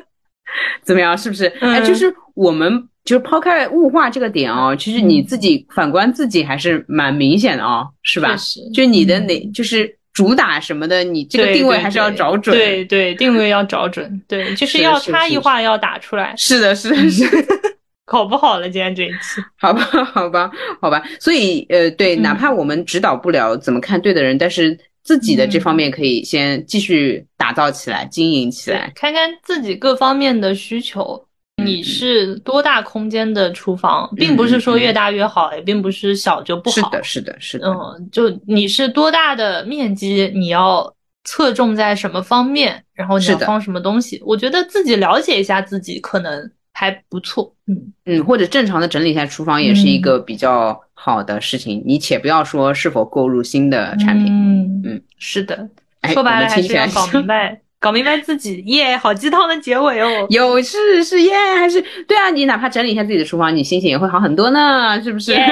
[0.81, 1.17] 怎么样？
[1.17, 1.45] 是不是？
[1.59, 8.35] 哎，嗯就是我们就是抛开物化这个点哦，其实你嗯自己反观自己还是蛮明显的哦，是吧
[8.73, 12.55] 就你的嗯哪就是主打什么的，你这个定位还是要找准。
[12.55, 17.72] 对对，定位要找准，对，就是是要差异化要打出来，是的，是的， 是的。
[18.13, 19.41] 搞不好了，今天这一期。
[19.57, 21.01] 好吧，好吧，好吧。
[21.19, 28.91] 所以，呃，对，嗯哪怕我们指导不了怎么看对的人，但是自己的这方面可以先继续打造起来、经营起来。
[28.93, 31.25] 看看自己各方面的需求。
[31.63, 36.75] 你嗯是多大空间的厨房，并不是说越大越好，也并不是小就不好。
[36.75, 37.67] 是的，是的，是的。
[37.67, 40.91] 嗯，就你是多大的面积，你要
[41.23, 44.19] 侧重在什么方面，然后你要放什么东西。
[44.25, 46.51] 我觉得自己了解一下自己可能
[46.83, 47.53] 还不错。
[47.67, 51.81] 嗯嗯，或者正常的整理一下厨房也是一个比较好的事情。
[51.85, 54.27] 你且不要说是否购入新的产品。
[54.27, 55.69] 嗯嗯，是的，
[56.13, 57.59] 说白了还是要搞明白。
[57.83, 60.25] 搞明白自己耶，好鸡汤的结尾哦！
[60.29, 62.29] 有是是耶，还是对啊？
[62.29, 65.35] 你哪怕整理一下自己的厨房，你心情也会好很多呢，是不是？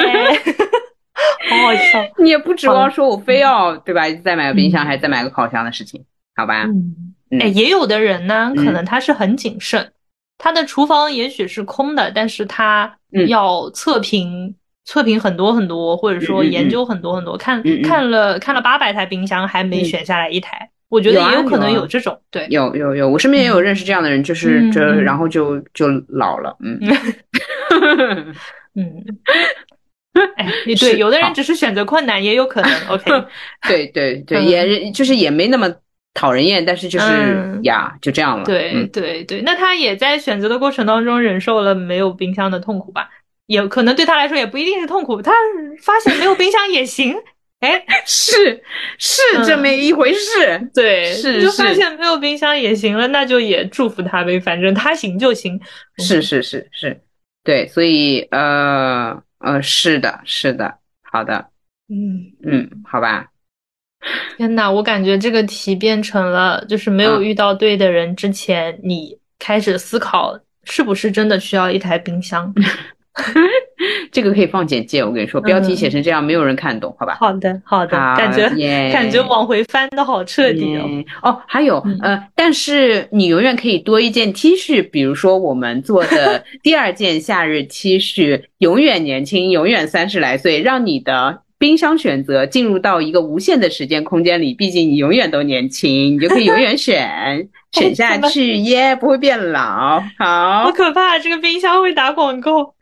[1.50, 2.02] 好好笑！
[2.24, 4.10] 你也不指望说我非要对吧？
[4.24, 6.64] 再买个冰箱还是再买个烤箱的事情，好吧？
[7.32, 9.92] 嗯，哎，也有的人呢，可能他是很谨慎，
[10.44, 12.92] 他的厨房也许是空的，但是他
[13.28, 20.68] 要测评测评很多很多，或者说研究很多很多，看看了看了八百台冰箱，还没选下来一台。
[20.90, 26.80] 我觉得也有可能有这种，对，有有有，我身边也有认识这样的人，就是这，然后就就老了，嗯，
[28.76, 29.06] 嗯，
[30.38, 33.10] 哎，对，有的人只是选择困难，也有可能，OK，
[33.68, 35.72] 对 对对，也就是也没那么
[36.14, 43.10] 讨人厌，但是就是呀，就这样了，对对对，那他也在选择的过程当中忍受了没有冰箱的痛苦吧？
[43.48, 45.32] 也可能对他来说也不一定是痛苦，他
[45.82, 47.16] 发现没有冰箱也行。
[47.60, 48.64] 哎， 是
[48.98, 55.60] 是这么一回事，对，是就发现没有冰箱也行了，那就也祝福他呗，反正他行就行。
[55.98, 57.02] 是是是是，
[57.44, 61.50] 对，所以呃呃，是的，是的，好的，
[61.88, 63.31] 嗯嗯，好吧。
[64.38, 72.54] 天呐，我感觉这个题变成了，就是没有遇到对的人之前，你开始思考是不是真的需要一台冰箱。
[74.12, 77.18] 这个可以放简介，我跟你说，标题写成这样，没有人看懂，好吧？
[77.20, 78.50] 好的，好的，感觉
[78.92, 80.88] 感觉往回翻的好彻底哦。
[81.22, 91.42] 哦，还有，呃，但是你永远可以多一件 T 恤，比如说我们做的 第二件夏日 T 恤，永远年轻，永远三十来岁，让你的。
[91.62, 100.02] 冰箱选择进入到一个无限的时间空间里，毕竟你永远都年轻，你就可以永远选 选下去耶，不会变老。
[100.18, 102.74] 好，好可怕，这个冰箱会打广告。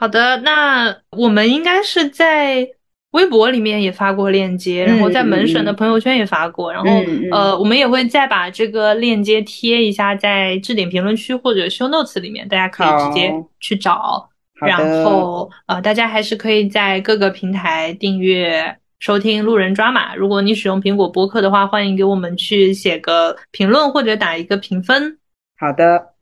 [0.00, 2.66] 好的，那我们应该是在
[3.12, 6.90] 微博里面也发过链接，然后在门神的朋友圈也发过，然后
[7.30, 14.29] 呃，我们也会再把这个链接贴一下在置顶评论区或者 show notes 里面，大家可以直接去找。
[14.60, 20.14] 然后，呃，大家还是可以在各个平台订阅收听路人抓马。
[20.14, 25.18] 如果你使用苹果播客的话，欢迎给我们去写个评论或者打一个评分。
[25.58, 26.14] 好的，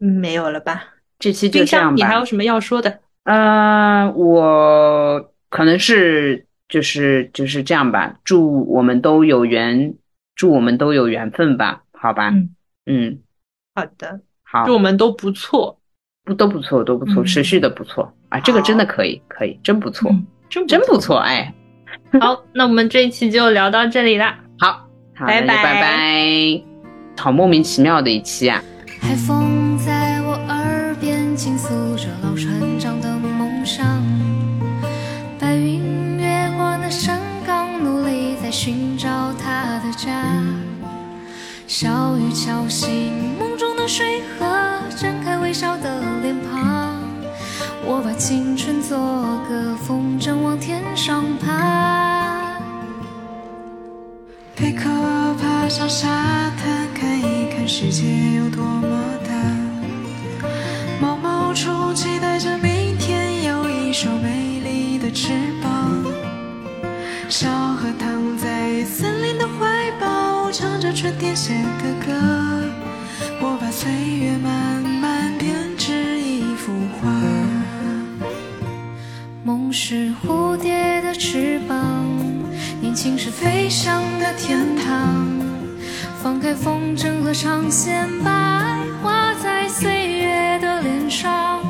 [0.00, 0.84] 嗯，没有了吧？
[1.18, 1.94] 这期就这样吧。
[1.94, 3.00] 你还有什么要说的？
[3.24, 8.16] 呃，我可能是就是就是这样吧。
[8.24, 9.94] 祝我们都有缘，
[10.34, 11.82] 祝我们都有缘分吧。
[11.92, 13.18] 好吧，嗯嗯，
[13.74, 15.78] 好的，好，祝我们都不错。
[16.24, 18.38] 不都不错，都不错，持续的不错啊！
[18.40, 20.14] 这个真的可以，可以，真不错，
[20.48, 21.52] 真真不错，哎。
[22.20, 24.34] 好，那我们这一期就聊到这里了。
[24.58, 26.62] 好，拜拜拜拜。
[27.18, 28.62] 好莫名其妙的一期啊！
[29.00, 33.84] 海风在我耳边倾诉着老船长的梦想，
[35.40, 40.10] 白云越过那山岗，努力在寻找他的家。
[41.66, 44.71] 小雨敲醒梦中的水河，展开
[45.42, 46.96] 微笑的脸庞。
[47.84, 48.96] 我把青春做
[49.48, 52.56] 个风筝往天上爬。
[54.54, 54.88] 贝壳
[55.34, 56.08] 爬上沙
[56.56, 58.04] 滩，看一看世界
[58.36, 58.88] 有多么
[59.26, 60.48] 大。
[61.00, 66.04] 毛毛虫期待着明天有一双美丽的翅膀。
[67.28, 70.22] 小河躺在森林的怀抱。
[70.52, 72.12] 唱着春天写的歌，
[73.40, 74.36] 我把岁月
[79.72, 82.06] 是蝴蝶的翅膀，
[82.80, 85.26] 年轻是飞翔的天堂。
[86.22, 91.64] 放开风筝和长线，把爱画在岁月的脸上。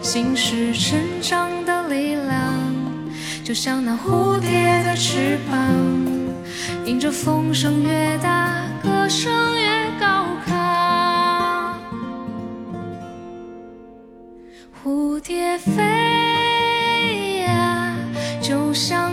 [0.00, 2.54] 心是成长的力量，
[3.44, 5.58] 就像那蝴蝶的翅膀。
[6.86, 11.74] 迎着风声越大，歌声越高亢。
[14.82, 15.82] 蝴蝶飞，
[18.78, 19.07] 就